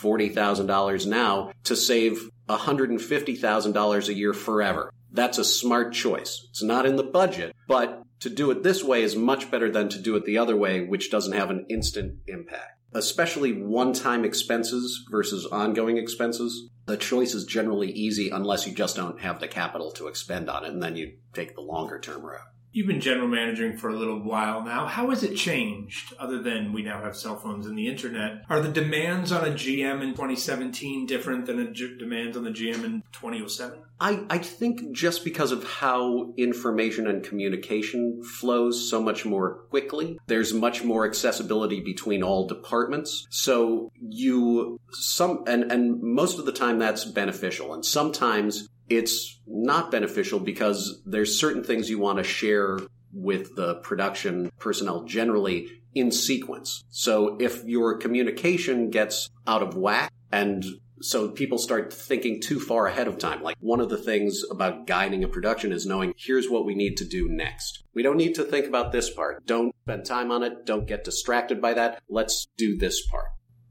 $40,000 0.00 1.06
now 1.06 1.52
to 1.64 1.76
save 1.76 2.30
$150,000 2.48 4.08
a 4.08 4.14
year 4.14 4.32
forever. 4.32 4.92
That's 5.12 5.38
a 5.38 5.44
smart 5.44 5.92
choice. 5.92 6.46
It's 6.50 6.62
not 6.62 6.86
in 6.86 6.96
the 6.96 7.02
budget, 7.02 7.54
but 7.66 8.02
to 8.20 8.30
do 8.30 8.50
it 8.50 8.62
this 8.62 8.84
way 8.84 9.02
is 9.02 9.16
much 9.16 9.50
better 9.50 9.70
than 9.70 9.88
to 9.88 9.98
do 9.98 10.14
it 10.16 10.24
the 10.24 10.38
other 10.38 10.56
way, 10.56 10.84
which 10.84 11.10
doesn't 11.10 11.32
have 11.32 11.50
an 11.50 11.66
instant 11.68 12.18
impact. 12.26 12.78
Especially 12.92 13.52
one 13.52 13.92
time 13.92 14.24
expenses 14.24 15.06
versus 15.10 15.46
ongoing 15.46 15.96
expenses. 15.96 16.68
The 16.86 16.96
choice 16.96 17.34
is 17.34 17.44
generally 17.44 17.90
easy 17.90 18.30
unless 18.30 18.66
you 18.66 18.74
just 18.74 18.96
don't 18.96 19.20
have 19.20 19.40
the 19.40 19.48
capital 19.48 19.92
to 19.92 20.08
expend 20.08 20.50
on 20.50 20.64
it, 20.64 20.72
and 20.72 20.82
then 20.82 20.96
you 20.96 21.12
take 21.32 21.54
the 21.54 21.60
longer 21.60 22.00
term 22.00 22.22
route. 22.22 22.40
You've 22.72 22.86
been 22.86 23.00
general 23.00 23.26
managing 23.26 23.76
for 23.76 23.88
a 23.88 23.96
little 23.96 24.20
while 24.20 24.62
now. 24.62 24.86
How 24.86 25.10
has 25.10 25.24
it 25.24 25.34
changed 25.34 26.14
other 26.20 26.40
than 26.40 26.72
we 26.72 26.82
now 26.82 27.02
have 27.02 27.16
cell 27.16 27.34
phones 27.34 27.66
and 27.66 27.76
the 27.76 27.88
internet? 27.88 28.44
Are 28.48 28.60
the 28.60 28.68
demands 28.68 29.32
on 29.32 29.44
a 29.44 29.50
GM 29.50 30.00
in 30.02 30.10
2017 30.10 31.04
different 31.04 31.46
than 31.46 31.56
the 31.56 31.96
demands 31.98 32.36
on 32.36 32.44
the 32.44 32.50
GM 32.50 32.84
in 32.84 33.02
2007? 33.12 33.80
I, 34.00 34.24
I 34.30 34.38
think 34.38 34.92
just 34.92 35.24
because 35.24 35.52
of 35.52 35.62
how 35.64 36.32
information 36.38 37.06
and 37.06 37.22
communication 37.22 38.22
flows 38.22 38.88
so 38.88 39.02
much 39.02 39.26
more 39.26 39.64
quickly, 39.68 40.18
there's 40.26 40.54
much 40.54 40.82
more 40.82 41.06
accessibility 41.06 41.80
between 41.80 42.22
all 42.22 42.46
departments. 42.46 43.26
So 43.30 43.92
you 44.00 44.80
some 44.92 45.44
and, 45.46 45.70
and 45.70 46.02
most 46.02 46.38
of 46.38 46.46
the 46.46 46.52
time 46.52 46.78
that's 46.78 47.04
beneficial. 47.04 47.74
And 47.74 47.84
sometimes 47.84 48.68
it's 48.88 49.38
not 49.46 49.90
beneficial 49.90 50.40
because 50.40 51.02
there's 51.04 51.38
certain 51.38 51.62
things 51.62 51.90
you 51.90 51.98
want 51.98 52.18
to 52.18 52.24
share 52.24 52.78
with 53.12 53.54
the 53.54 53.76
production 53.76 54.50
personnel 54.58 55.04
generally 55.04 55.68
in 55.94 56.10
sequence. 56.10 56.84
So 56.90 57.36
if 57.40 57.64
your 57.64 57.98
communication 57.98 58.90
gets 58.90 59.28
out 59.46 59.62
of 59.62 59.76
whack 59.76 60.12
and 60.32 60.64
so 61.00 61.28
people 61.28 61.58
start 61.58 61.92
thinking 61.92 62.40
too 62.40 62.60
far 62.60 62.86
ahead 62.86 63.08
of 63.08 63.18
time. 63.18 63.42
Like 63.42 63.56
one 63.60 63.80
of 63.80 63.88
the 63.88 63.96
things 63.96 64.42
about 64.50 64.86
guiding 64.86 65.24
a 65.24 65.28
production 65.28 65.72
is 65.72 65.86
knowing 65.86 66.14
here's 66.16 66.48
what 66.48 66.66
we 66.66 66.74
need 66.74 66.96
to 66.98 67.04
do 67.04 67.28
next. 67.28 67.84
We 67.94 68.02
don't 68.02 68.16
need 68.16 68.34
to 68.36 68.44
think 68.44 68.66
about 68.66 68.92
this 68.92 69.10
part. 69.10 69.44
Don't 69.46 69.74
spend 69.84 70.04
time 70.04 70.30
on 70.30 70.42
it. 70.42 70.66
Don't 70.66 70.86
get 70.86 71.04
distracted 71.04 71.60
by 71.60 71.74
that. 71.74 72.02
Let's 72.08 72.48
do 72.56 72.76
this 72.76 73.06
part. 73.06 73.26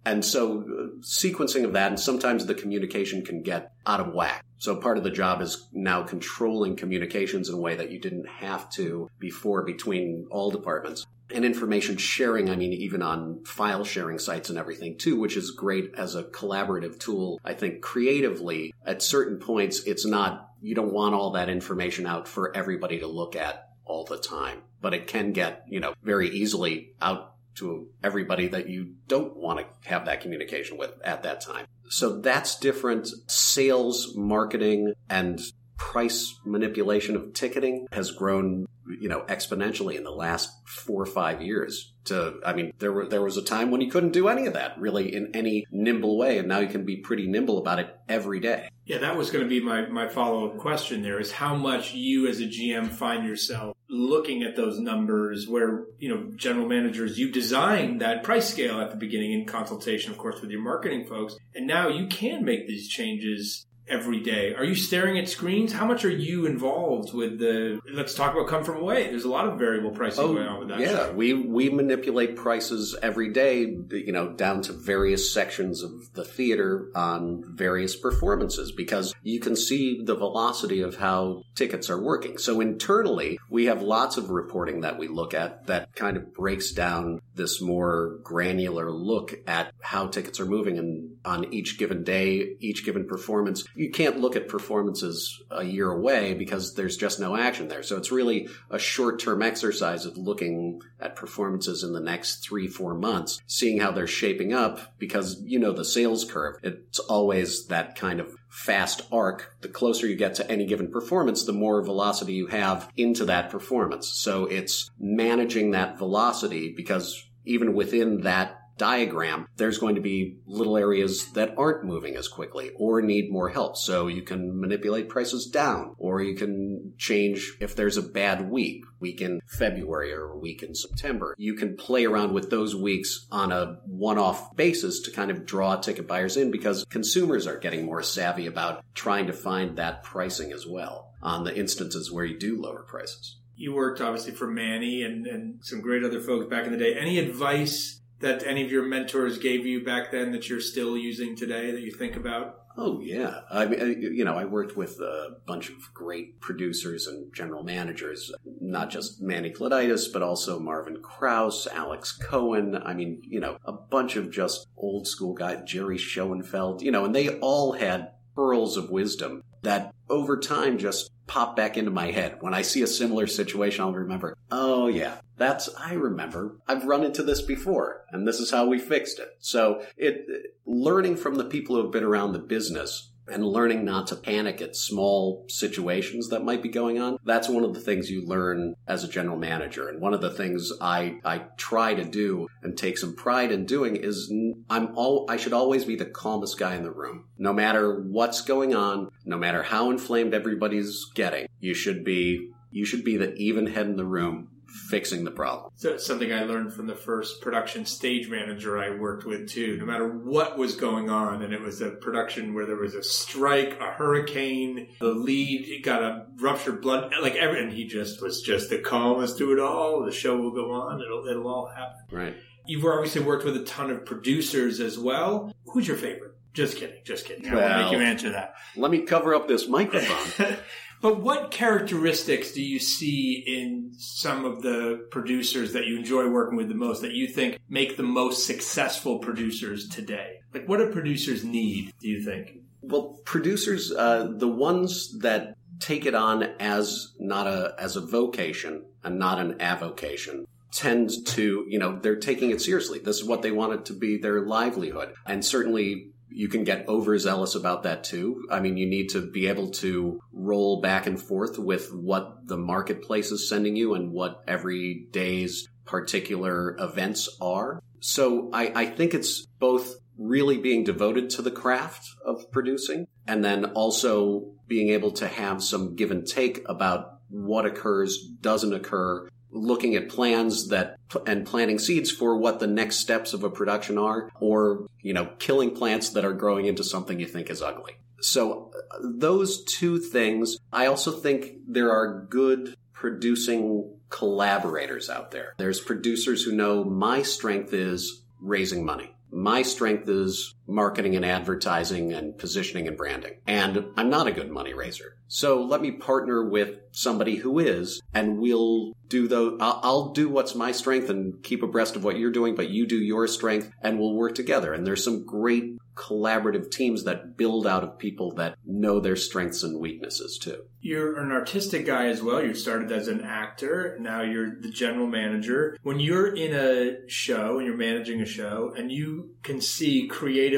And 0.06 0.24
so 0.24 0.62
uh, 0.62 1.02
sequencing 1.02 1.66
of 1.66 1.74
that, 1.74 1.90
and 1.90 2.00
sometimes 2.00 2.46
the 2.46 2.56
communication 2.56 3.24
can 3.24 3.44
get 3.44 3.74
out 3.86 4.00
of 4.00 4.14
whack. 4.14 4.44
So 4.58 4.76
part 4.78 4.98
of 4.98 5.04
the 5.04 5.12
job 5.12 5.42
is 5.42 5.68
now 5.72 6.04
controlling 6.04 6.76
communications 6.76 7.50
in 7.50 7.56
a 7.56 7.60
way 7.60 7.76
that 7.76 7.92
you 7.92 8.00
didn't 8.00 8.28
have 8.28 8.70
to 8.72 9.10
before 9.20 9.64
between 9.64 10.26
all 10.32 10.52
departments. 10.52 11.06
And 11.34 11.46
information 11.46 11.98
sharing, 11.98 12.50
I 12.50 12.56
mean, 12.56 12.74
even 12.74 13.02
on 13.02 13.44
file 13.46 13.84
sharing 13.84 14.18
sites 14.20 14.50
and 14.50 14.58
everything 14.58 14.98
too, 14.98 15.20
which 15.20 15.38
is 15.38 15.52
great 15.52 15.94
as 15.96 16.16
a 16.16 16.24
collaborative 16.24 17.00
tool. 17.00 17.40
I 17.44 17.54
think 17.54 17.82
creatively, 17.82 18.74
at 18.86 19.02
certain 19.02 19.38
points, 19.38 19.84
it's 19.84 20.06
not, 20.06 20.52
you 20.62 20.76
don't 20.76 20.94
want 20.94 21.16
all 21.16 21.32
that 21.32 21.50
information 21.50 22.08
out 22.08 22.28
for 22.28 22.56
everybody 22.56 23.00
to 23.00 23.08
look 23.08 23.36
at 23.36 23.70
all 23.86 24.06
the 24.06 24.18
time, 24.18 24.62
but 24.82 24.94
it 24.94 25.08
can 25.08 25.32
get, 25.32 25.66
you 25.68 25.80
know, 25.80 25.94
very 26.04 26.30
easily 26.30 26.94
out 27.02 27.36
to 27.56 27.90
everybody 28.04 28.48
that 28.48 28.70
you 28.70 28.94
don't 29.08 29.36
want 29.36 29.60
to 29.60 29.90
have 29.90 30.06
that 30.06 30.22
communication 30.22 30.78
with 30.78 30.92
at 31.04 31.24
that 31.24 31.42
time. 31.42 31.66
So 31.90 32.20
that's 32.20 32.58
different. 32.60 33.08
Sales, 33.28 34.16
marketing, 34.16 34.94
and 35.10 35.42
price 35.80 36.38
manipulation 36.46 37.16
of 37.16 37.34
ticketing 37.34 37.88
has 37.92 38.12
grown, 38.12 38.68
you 39.00 39.10
know, 39.10 39.22
exponentially 39.22 39.96
in 39.96 40.04
the 40.04 40.12
last 40.12 40.52
four 40.68 41.02
or 41.02 41.08
five 41.08 41.42
years. 41.42 41.94
To, 42.06 42.40
I 42.46 42.54
mean, 42.54 42.74
there 42.80 42.92
were 42.92 43.08
there 43.08 43.22
was 43.22 43.38
a 43.38 43.42
time 43.42 43.72
when 43.72 43.82
you 43.82 43.90
couldn't 43.90 44.12
do 44.12 44.28
any 44.28 44.46
of 44.46 44.54
that 44.54 44.80
really 44.80 45.16
in 45.16 45.32
any 45.34 45.66
nimble 45.72 46.18
way, 46.18 46.38
and 46.38 46.48
now 46.48 46.60
you 46.60 46.68
can 46.68 46.86
be 46.86 46.98
pretty 46.98 47.28
nimble 47.28 47.58
about 47.58 47.80
it 47.80 47.96
every 48.08 48.40
day. 48.40 48.70
Yeah, 48.86 48.98
that 49.00 49.16
was 49.16 49.30
going 49.30 49.44
to 49.44 49.50
be 49.50 49.62
my, 49.62 49.86
my 49.86 50.08
follow 50.08 50.50
up 50.50 50.58
question 50.58 51.04
there 51.04 51.20
is 51.20 51.32
how 51.32 51.56
much 51.56 51.94
you 51.94 52.28
as 52.28 52.40
a 52.40 52.46
GM 52.46 52.90
find 52.92 53.24
yourself 53.24 53.78
looking 53.88 54.42
at 54.42 54.56
those 54.56 54.80
numbers 54.80 55.48
where, 55.48 55.86
you 56.00 56.10
know, 56.10 56.32
general 56.36 56.68
managers, 56.68 57.20
you 57.20 57.32
designed 57.32 58.02
that 58.02 58.24
price 58.24 58.50
scale 58.50 58.82
at 58.82 58.90
the 58.90 58.98
beginning 58.98 59.34
in 59.34 59.46
consultation, 59.46 60.12
of 60.12 60.18
course, 60.18 60.42
with 60.42 60.50
your 60.50 60.62
marketing 60.62 61.06
folks. 61.06 61.36
And 61.54 61.68
now 61.68 61.88
you 61.88 62.08
can 62.08 62.44
make 62.44 62.68
these 62.68 62.90
changes 62.90 63.68
every 63.90 64.20
day? 64.20 64.54
Are 64.54 64.64
you 64.64 64.76
staring 64.76 65.18
at 65.18 65.28
screens? 65.28 65.72
How 65.74 65.86
much 65.86 66.06
are 66.06 66.10
you 66.10 66.46
involved 66.46 67.14
with 67.14 67.40
the? 67.40 67.80
Let's 67.92 68.14
talk 68.14 68.34
about 68.34 68.48
come 68.48 68.64
from 68.64 68.78
away. 68.78 69.10
There's 69.10 69.26
a 69.26 69.30
lot 69.30 69.48
of 69.48 69.58
variable 69.58 69.92
pricing 69.92 70.24
Oh, 70.24 70.34
going 70.34 70.48
on 70.48 70.60
with 70.60 70.68
that. 70.70 70.80
yeah, 70.80 70.88
show. 70.88 71.14
we 71.14 71.34
we 71.34 71.70
manipulate 71.70 72.36
prices 72.36 72.96
every 73.02 73.30
day, 73.34 73.62
you 73.92 74.12
know, 74.12 74.34
down 74.34 74.62
to 74.64 74.74
various 74.74 75.34
sections 75.34 75.84
of 75.84 76.14
the 76.14 76.24
theater 76.24 76.90
on 76.96 77.44
various 77.56 77.96
performances 77.96 78.72
because 78.72 79.14
you 79.24 79.40
can 79.40 79.56
see 79.56 80.02
the 80.04 80.16
velocity 80.16 80.82
of 80.82 80.96
how 80.98 81.44
tickets 81.56 81.90
are 81.90 82.02
working. 82.02 82.38
So 82.38 82.62
internally, 82.62 83.40
we 83.50 83.66
have 83.66 83.82
lots 83.82 84.18
of 84.18 84.30
reporting 84.30 84.82
that 84.82 84.98
we 84.98 85.08
look 85.08 85.34
at 85.34 85.68
that 85.68 85.96
kind 85.96 86.18
of 86.18 86.34
breaks 86.34 86.72
down 86.72 87.20
this 87.36 87.62
more 87.62 88.20
granular 88.24 88.92
look 88.92 89.34
at 89.48 89.74
how 89.82 90.08
tickets 90.08 90.40
are 90.40 90.46
moving 90.46 90.78
and 90.78 91.16
on 91.26 91.54
each 91.54 91.78
given 91.78 92.04
day, 92.04 92.56
each 92.60 92.86
given 92.86 93.08
performance. 93.08 93.64
You 93.80 93.90
can't 93.90 94.20
look 94.20 94.36
at 94.36 94.50
performances 94.50 95.42
a 95.50 95.64
year 95.64 95.90
away 95.90 96.34
because 96.34 96.74
there's 96.74 96.98
just 96.98 97.18
no 97.18 97.38
action 97.38 97.70
there. 97.70 97.82
So 97.82 97.96
it's 97.96 98.12
really 98.12 98.50
a 98.70 98.78
short 98.78 99.20
term 99.20 99.42
exercise 99.42 100.06
of 100.06 100.18
looking 100.18 100.82
at 101.00 101.16
performances 101.16 101.82
in 101.82 101.94
the 101.94 102.02
next 102.02 102.44
three, 102.44 102.68
four 102.68 102.94
months, 102.94 103.42
seeing 103.48 103.80
how 103.80 103.92
they're 103.92 104.06
shaping 104.06 104.52
up 104.52 104.98
because 105.00 105.42
you 105.44 105.60
know 105.60 105.72
the 105.72 105.86
sales 105.86 106.26
curve. 106.26 106.58
It's 106.62 107.00
always 107.00 107.68
that 107.68 107.96
kind 107.96 108.20
of 108.20 108.36
fast 108.50 109.04
arc. 109.14 109.56
The 109.62 109.70
closer 109.70 110.08
you 110.08 110.18
get 110.18 110.36
to 110.36 110.52
any 110.52 110.66
given 110.66 110.92
performance, 110.92 111.46
the 111.46 111.54
more 111.54 111.82
velocity 111.82 112.34
you 112.34 112.48
have 112.48 112.92
into 112.98 113.24
that 113.26 113.50
performance. 113.50 114.10
So 114.10 114.44
it's 114.44 114.92
managing 115.00 115.72
that 115.72 115.98
velocity 115.98 116.74
because 116.76 117.26
even 117.46 117.74
within 117.74 118.22
that 118.24 118.59
diagram, 118.80 119.48
there's 119.58 119.78
going 119.78 119.96
to 119.96 120.02
be 120.02 120.40
little 120.48 120.78
areas 120.78 121.32
that 121.34 121.54
aren't 121.58 121.84
moving 121.84 122.16
as 122.16 122.28
quickly 122.28 122.72
or 122.78 123.02
need 123.02 123.32
more 123.32 123.50
help. 123.50 123.78
So 123.78 124.08
you 124.08 124.24
can 124.24 124.60
manipulate 124.60 125.10
prices 125.10 125.46
down 125.46 125.94
or 126.00 126.22
you 126.22 126.36
can 126.36 126.94
change 126.98 127.54
if 127.60 127.76
there's 127.76 127.98
a 127.98 128.02
bad 128.02 128.50
week, 128.50 128.84
week 129.00 129.22
in 129.22 129.42
February 129.46 130.12
or 130.14 130.30
a 130.32 130.38
week 130.38 130.64
in 130.64 130.74
September. 130.74 131.36
You 131.38 131.54
can 131.54 131.76
play 131.76 132.06
around 132.06 132.34
with 132.34 132.50
those 132.50 132.76
weeks 132.76 133.28
on 133.32 133.52
a 133.52 133.78
one-off 133.86 134.56
basis 134.56 135.02
to 135.02 135.12
kind 135.12 135.30
of 135.30 135.46
draw 135.46 135.76
ticket 135.76 136.08
buyers 136.08 136.38
in 136.38 136.50
because 136.50 136.86
consumers 136.90 137.46
are 137.46 137.60
getting 137.60 137.86
more 137.86 138.02
savvy 138.02 138.48
about 138.48 138.84
trying 138.96 139.28
to 139.28 139.34
find 139.34 139.78
that 139.78 140.04
pricing 140.04 140.52
as 140.52 140.66
well 140.66 141.14
on 141.22 141.44
the 141.44 141.56
instances 141.56 142.12
where 142.12 142.26
you 142.26 142.40
do 142.40 142.62
lower 142.62 142.84
prices. 142.84 143.38
You 143.56 143.74
worked 143.74 144.00
obviously 144.00 144.32
for 144.32 144.48
Manny 144.48 145.04
and, 145.04 145.28
and 145.28 145.60
some 145.62 145.82
great 145.82 146.06
other 146.06 146.22
folks 146.22 146.50
back 146.50 146.66
in 146.66 146.72
the 146.72 146.78
day. 146.78 146.96
Any 146.98 147.20
advice 147.20 148.00
that 148.20 148.46
any 148.46 148.64
of 148.64 148.72
your 148.72 148.84
mentors 148.84 149.38
gave 149.38 149.66
you 149.66 149.84
back 149.84 150.12
then 150.12 150.32
that 150.32 150.50
you're 150.50 150.62
still 150.62 150.98
using 150.98 151.36
today 151.36 151.72
that 151.72 151.82
you 151.82 151.92
think 151.92 152.16
about? 152.16 152.60
Oh 152.78 153.02
yeah, 153.02 153.42
I 153.52 153.66
mean, 153.66 154.02
you 154.02 154.24
know, 154.24 154.36
I 154.36 154.46
worked 154.46 154.78
with 154.78 155.00
a 155.02 155.38
bunch 155.46 155.70
of 155.70 155.94
great 155.94 156.40
producers 156.40 157.08
and 157.08 157.34
general 157.34 157.64
managers, 157.64 158.32
not 158.62 158.90
just 158.90 159.22
Manny 159.22 159.52
Kladitis, 159.52 160.14
but 160.14 160.22
also 160.22 160.60
Marvin 160.60 161.02
Krauss, 161.02 161.68
Alex 161.68 162.14
Cohen. 162.14 162.76
I 162.76 162.94
mean, 162.94 163.22
you 163.26 163.42
know, 163.42 163.58
a 163.66 163.74
bunch 163.74 164.16
of 164.16 164.32
just 164.32 164.68
old 164.78 165.08
school 165.08 165.34
guys, 165.34 165.64
Jerry 165.66 165.98
Schoenfeld, 165.98 166.82
you 166.82 166.92
know, 166.92 167.04
and 167.04 167.14
they 167.14 167.38
all 167.40 167.74
had 167.74 168.12
pearls 168.34 168.78
of 168.78 168.90
wisdom 168.90 169.44
that 169.64 169.94
over 170.10 170.38
time 170.38 170.78
just 170.78 171.12
pop 171.30 171.56
back 171.56 171.78
into 171.78 171.92
my 171.92 172.10
head. 172.12 172.38
When 172.42 172.56
I 172.56 172.64
see 172.64 172.82
a 172.82 172.88
similar 172.88 173.28
situation, 173.28 173.86
I'll 173.86 173.94
remember, 173.94 174.36
oh 174.52 174.88
yeah, 174.88 175.20
that's, 175.38 175.70
I 175.78 175.94
remember. 175.94 176.58
I've 176.68 176.86
run 176.86 177.04
into 177.04 177.22
this 177.22 177.42
before 177.42 178.04
and 178.12 178.28
this 178.28 178.40
is 178.40 178.50
how 178.50 178.66
we 178.66 178.80
fixed 178.80 179.20
it. 179.20 179.30
So 179.40 179.86
it, 179.96 180.26
learning 180.66 181.18
from 181.18 181.36
the 181.36 181.46
people 181.46 181.76
who 181.76 181.84
have 181.84 181.92
been 181.92 182.04
around 182.04 182.34
the 182.34 182.40
business 182.40 183.12
and 183.32 183.46
learning 183.46 183.86
not 183.86 184.08
to 184.08 184.16
panic 184.16 184.62
at 184.62 184.76
small 184.76 185.46
situations 185.48 186.30
that 186.30 186.44
might 186.44 186.62
be 186.62 186.70
going 186.70 187.00
on. 187.00 187.18
That's 187.26 187.50
one 187.50 187.64
of 187.64 187.74
the 187.74 187.80
things 187.80 188.10
you 188.10 188.26
learn 188.26 188.76
as 188.88 189.04
a 189.04 189.08
general 189.08 189.38
manager. 189.38 189.88
And 189.88 190.02
one 190.02 190.14
of 190.14 190.22
the 190.22 190.30
things 190.30 190.72
I, 190.82 191.20
I 191.24 191.46
try 191.58 191.94
to 191.94 192.04
do 192.04 192.48
and 192.62 192.78
take 192.78 192.98
some 192.98 193.16
pride 193.16 193.52
in 193.52 193.66
doing 193.66 193.96
is 193.96 194.32
I'm 194.70 194.96
all, 194.96 195.26
I 195.30 195.38
should 195.38 195.54
always 195.54 195.86
be 195.86 195.96
the 195.96 196.06
calmest 196.06 196.58
guy 196.58 196.76
in 196.76 196.84
the 196.84 196.92
room. 196.92 197.26
No 197.38 197.54
matter 197.54 198.02
what's 198.02 198.42
going 198.42 198.76
on, 198.76 199.10
no 199.26 199.38
matter 199.38 199.64
how 199.64 199.90
inflamed 199.90 200.34
everybody's 200.34 201.06
getting, 201.16 201.48
you 201.60 201.74
should 201.74 202.04
be, 202.04 202.52
you 202.72 202.86
should 202.86 203.04
be 203.04 203.18
the 203.18 203.34
even 203.36 203.68
head 203.68 203.88
in 203.88 203.96
the 203.96 204.06
room 204.06 204.50
fixing 204.90 205.24
the 205.24 205.32
problem. 205.32 205.72
So 205.76 205.94
it's 205.94 206.06
something 206.06 206.32
I 206.32 206.44
learned 206.44 206.74
from 206.74 206.88
the 206.88 206.96
first 206.96 207.42
production 207.42 207.86
stage 207.86 208.30
manager 208.30 208.78
I 208.78 208.90
worked 208.92 209.26
with 209.26 209.50
too. 209.50 209.78
No 209.78 209.86
matter 209.86 210.08
what 210.08 210.58
was 210.58 210.76
going 210.76 211.10
on, 211.10 211.42
and 211.42 211.54
it 211.54 211.62
was 211.62 211.82
a 211.82 211.90
production 211.92 212.54
where 212.54 212.66
there 212.66 212.76
was 212.78 212.96
a 212.96 213.04
strike, 213.04 213.80
a 213.80 213.92
hurricane, 213.92 214.90
the 215.00 215.08
lead 215.14 215.82
got 215.84 216.02
a 216.04 216.26
ruptured 216.40 216.82
blood, 216.82 217.14
like 217.22 217.36
everything. 217.36 217.72
he 217.72 217.86
just 217.86 218.22
was 218.22 218.42
just 218.42 218.70
the 218.70 218.80
calmest 218.80 219.38
through 219.38 219.54
it 219.54 219.60
all. 219.60 220.04
The 220.06 220.12
show 220.12 220.38
will 220.38 220.52
go 220.52 220.72
on. 220.72 221.02
It'll 221.02 221.26
it'll 221.28 221.48
all 221.48 221.68
happen. 221.76 221.98
Right. 222.12 222.36
You've 222.66 222.86
obviously 222.86 223.22
worked 223.22 223.46
with 223.46 223.56
a 223.58 223.64
ton 223.64 223.90
of 223.90 224.06
producers 224.06 224.80
as 224.80 224.98
well. 225.00 225.52
Who's 225.74 225.88
your 225.88 225.98
favorite? 225.98 226.34
Just 226.54 226.78
kidding. 226.78 226.98
Just 227.06 227.26
kidding. 227.26 227.48
I 227.50 227.56
Well- 227.56 227.70
won't 227.70 227.92
make 227.92 228.00
you 228.00 228.06
answer 228.06 228.30
that. 228.32 228.54
Let 228.76 228.92
me 228.92 229.00
cover 229.04 229.34
up 229.34 229.48
this 229.48 229.68
microphone. 229.68 230.58
But 231.02 231.22
what 231.22 231.52
characteristics 231.52 232.52
do 232.52 232.62
you 232.62 232.80
see 232.80 233.44
in 233.48 233.94
some 233.98 234.44
of 234.44 234.62
the 234.62 235.08
producers 235.12 235.74
that 235.74 235.86
you 235.86 235.98
enjoy 235.98 236.28
working 236.28 236.58
with 236.58 236.68
the 236.68 236.76
most 236.76 237.02
that 237.02 237.14
you 237.14 237.28
think 237.28 237.60
make 237.70 237.96
the 237.96 238.04
most 238.04 238.46
successful 238.46 239.20
producers 239.20 239.88
today? 239.88 240.42
Like, 240.54 240.68
what 240.68 240.78
do 240.78 240.92
producers 240.92 241.44
need, 241.44 241.94
do 242.02 242.10
you 242.10 242.22
think? 242.22 242.60
Well, 242.82 243.20
producers, 243.24 243.92
uh, 243.92 244.30
the 244.36 244.48
ones 244.48 245.18
that 245.20 245.56
take 245.80 246.06
it 246.06 246.16
on 246.16 246.44
as 246.60 247.14
not 247.20 247.48
a 247.48 247.74
as 247.80 247.96
a 247.96 248.02
vocation 248.02 248.84
and 249.04 249.18
not 249.18 249.40
an 249.40 249.62
avocation 249.62 250.46
tend 250.72 251.10
to, 251.26 251.66
you 251.68 251.80
know, 251.80 251.98
they're 252.00 252.16
taking 252.16 252.52
it 252.52 252.62
seriously. 252.62 253.00
This 253.00 253.18
is 253.18 253.24
what 253.24 253.42
they 253.42 253.52
want 253.52 253.74
it 253.74 253.86
to 253.86 253.94
be 253.94 254.18
their 254.18 254.42
livelihood. 254.42 255.14
And 255.26 255.44
certainly 255.44 256.10
you 256.30 256.48
can 256.48 256.64
get 256.64 256.88
overzealous 256.88 257.56
about 257.56 257.84
that 257.84 258.04
too. 258.04 258.46
I 258.52 258.60
mean, 258.60 258.78
you 258.78 258.88
need 258.88 259.10
to 259.10 259.30
be 259.30 259.48
able 259.48 259.72
to 259.72 260.20
roll 260.32 260.82
back 260.82 261.08
and 261.08 261.22
forth 261.22 261.58
with 261.58 261.94
what 261.94 262.48
the 262.48 262.58
marketplace 262.58 263.32
is 263.32 263.50
sending 263.50 263.76
you 263.76 263.94
and 263.96 264.12
what 264.12 264.44
every 264.48 265.08
day's 265.12 265.68
particular 265.86 266.78
events 266.80 267.30
are. 267.42 267.82
So 268.00 268.50
I, 268.54 268.72
I 268.76 268.86
think 268.86 269.14
it's 269.14 269.46
both 269.60 269.96
really 270.18 270.58
being 270.58 270.84
devoted 270.84 271.30
to 271.32 271.42
the 271.42 271.52
craft 271.52 272.08
of 272.26 272.52
producing 272.52 273.08
and 273.28 273.44
then 273.44 273.66
also 273.66 274.52
being 274.68 274.90
able 274.90 275.12
to 275.12 275.28
have 275.28 275.64
some 275.64 275.96
give 275.96 276.12
and 276.12 276.28
take 276.28 276.62
about 276.68 277.20
what 277.30 277.66
occurs, 277.66 278.18
doesn't 278.42 278.74
occur, 278.74 279.28
looking 279.52 279.96
at 279.96 280.10
plans 280.10 280.70
that 280.70 280.98
and 281.26 281.46
planting 281.46 281.80
seeds 281.80 282.12
for 282.12 282.38
what 282.38 282.60
the 282.60 282.68
next 282.68 282.98
steps 282.98 283.34
of 283.34 283.44
a 283.44 283.50
production 283.50 283.98
are 283.98 284.30
or, 284.40 284.88
you 285.02 285.14
know, 285.14 285.30
killing 285.40 285.72
plants 285.72 286.10
that 286.12 286.26
are 286.26 286.34
growing 286.34 286.66
into 286.66 286.84
something 286.84 287.20
you 287.20 287.26
think 287.26 287.50
is 287.50 287.62
ugly. 287.62 287.96
So 288.22 288.72
those 289.02 289.64
two 289.64 290.00
things, 290.00 290.58
I 290.72 290.88
also 290.88 291.12
think 291.12 291.54
there 291.68 291.92
are 291.92 292.26
good 292.30 292.76
producing 292.94 293.92
collaborators 294.10 295.10
out 295.10 295.32
there. 295.32 295.54
There's 295.58 295.80
producers 295.80 296.44
who 296.44 296.52
know 296.52 296.84
my 296.84 297.22
strength 297.22 297.74
is 297.74 298.22
raising 298.42 298.86
money. 298.86 299.16
My 299.32 299.62
strength 299.62 300.10
is 300.10 300.56
marketing 300.70 301.16
and 301.16 301.26
advertising 301.26 302.14
and 302.14 302.38
positioning 302.38 302.88
and 302.88 302.98
branding. 302.98 303.34
And 303.48 303.86
I'm 303.98 304.10
not 304.10 304.28
a 304.28 304.32
good 304.32 304.52
money 304.52 304.74
raiser. 304.74 305.16
So 305.28 305.64
let 305.64 305.82
me 305.82 305.92
partner 305.92 306.48
with 306.48 306.80
somebody 306.92 307.36
who 307.36 307.60
is, 307.60 308.02
and 308.14 308.40
we'll 308.40 308.94
do 309.08 309.28
the, 309.28 309.58
I'll, 309.60 310.10
do 310.10 310.28
what's 310.28 310.56
my 310.56 310.72
strength 310.72 311.10
and 311.10 311.44
keep 311.44 311.62
abreast 311.62 311.96
of 311.96 312.04
what 312.04 312.18
you're 312.18 312.32
doing, 312.32 312.56
but 312.56 312.70
you 312.70 312.88
do 312.88 312.98
your 312.98 313.28
strength 313.28 313.72
and 313.82 314.00
we'll 314.00 314.16
work 314.16 314.34
together. 314.34 314.74
And 314.74 314.86
there's 314.86 315.04
some 315.04 315.26
great 315.26 315.78
collaborative 315.96 316.72
teams 316.72 317.04
that 317.04 317.36
build 317.36 317.68
out 317.68 317.84
of 317.84 318.00
people 318.00 318.34
that 318.36 318.56
know 318.66 319.00
their 319.00 319.18
strengths 319.18 319.64
and 319.64 319.80
weaknesses 319.80 320.38
too. 320.38 320.64
You're 320.82 321.20
an 321.20 321.32
artistic 321.32 321.86
guy 321.86 322.06
as 322.08 322.24
well. 322.24 322.44
You 322.44 322.56
started 322.56 322.92
as 322.92 323.10
an 323.10 323.22
actor. 323.22 323.98
Now 324.00 324.22
you're 324.22 324.62
the 324.62 324.72
general 324.72 325.08
manager. 325.08 325.78
When 325.84 326.00
you're 326.00 326.34
in 326.34 326.56
a 326.56 327.10
show 327.10 327.58
and 327.58 327.68
you're 327.68 327.76
managing 327.76 328.22
a 328.22 328.26
show 328.26 328.74
and 328.78 328.92
you 328.92 329.36
can 329.44 329.60
see 329.60 330.08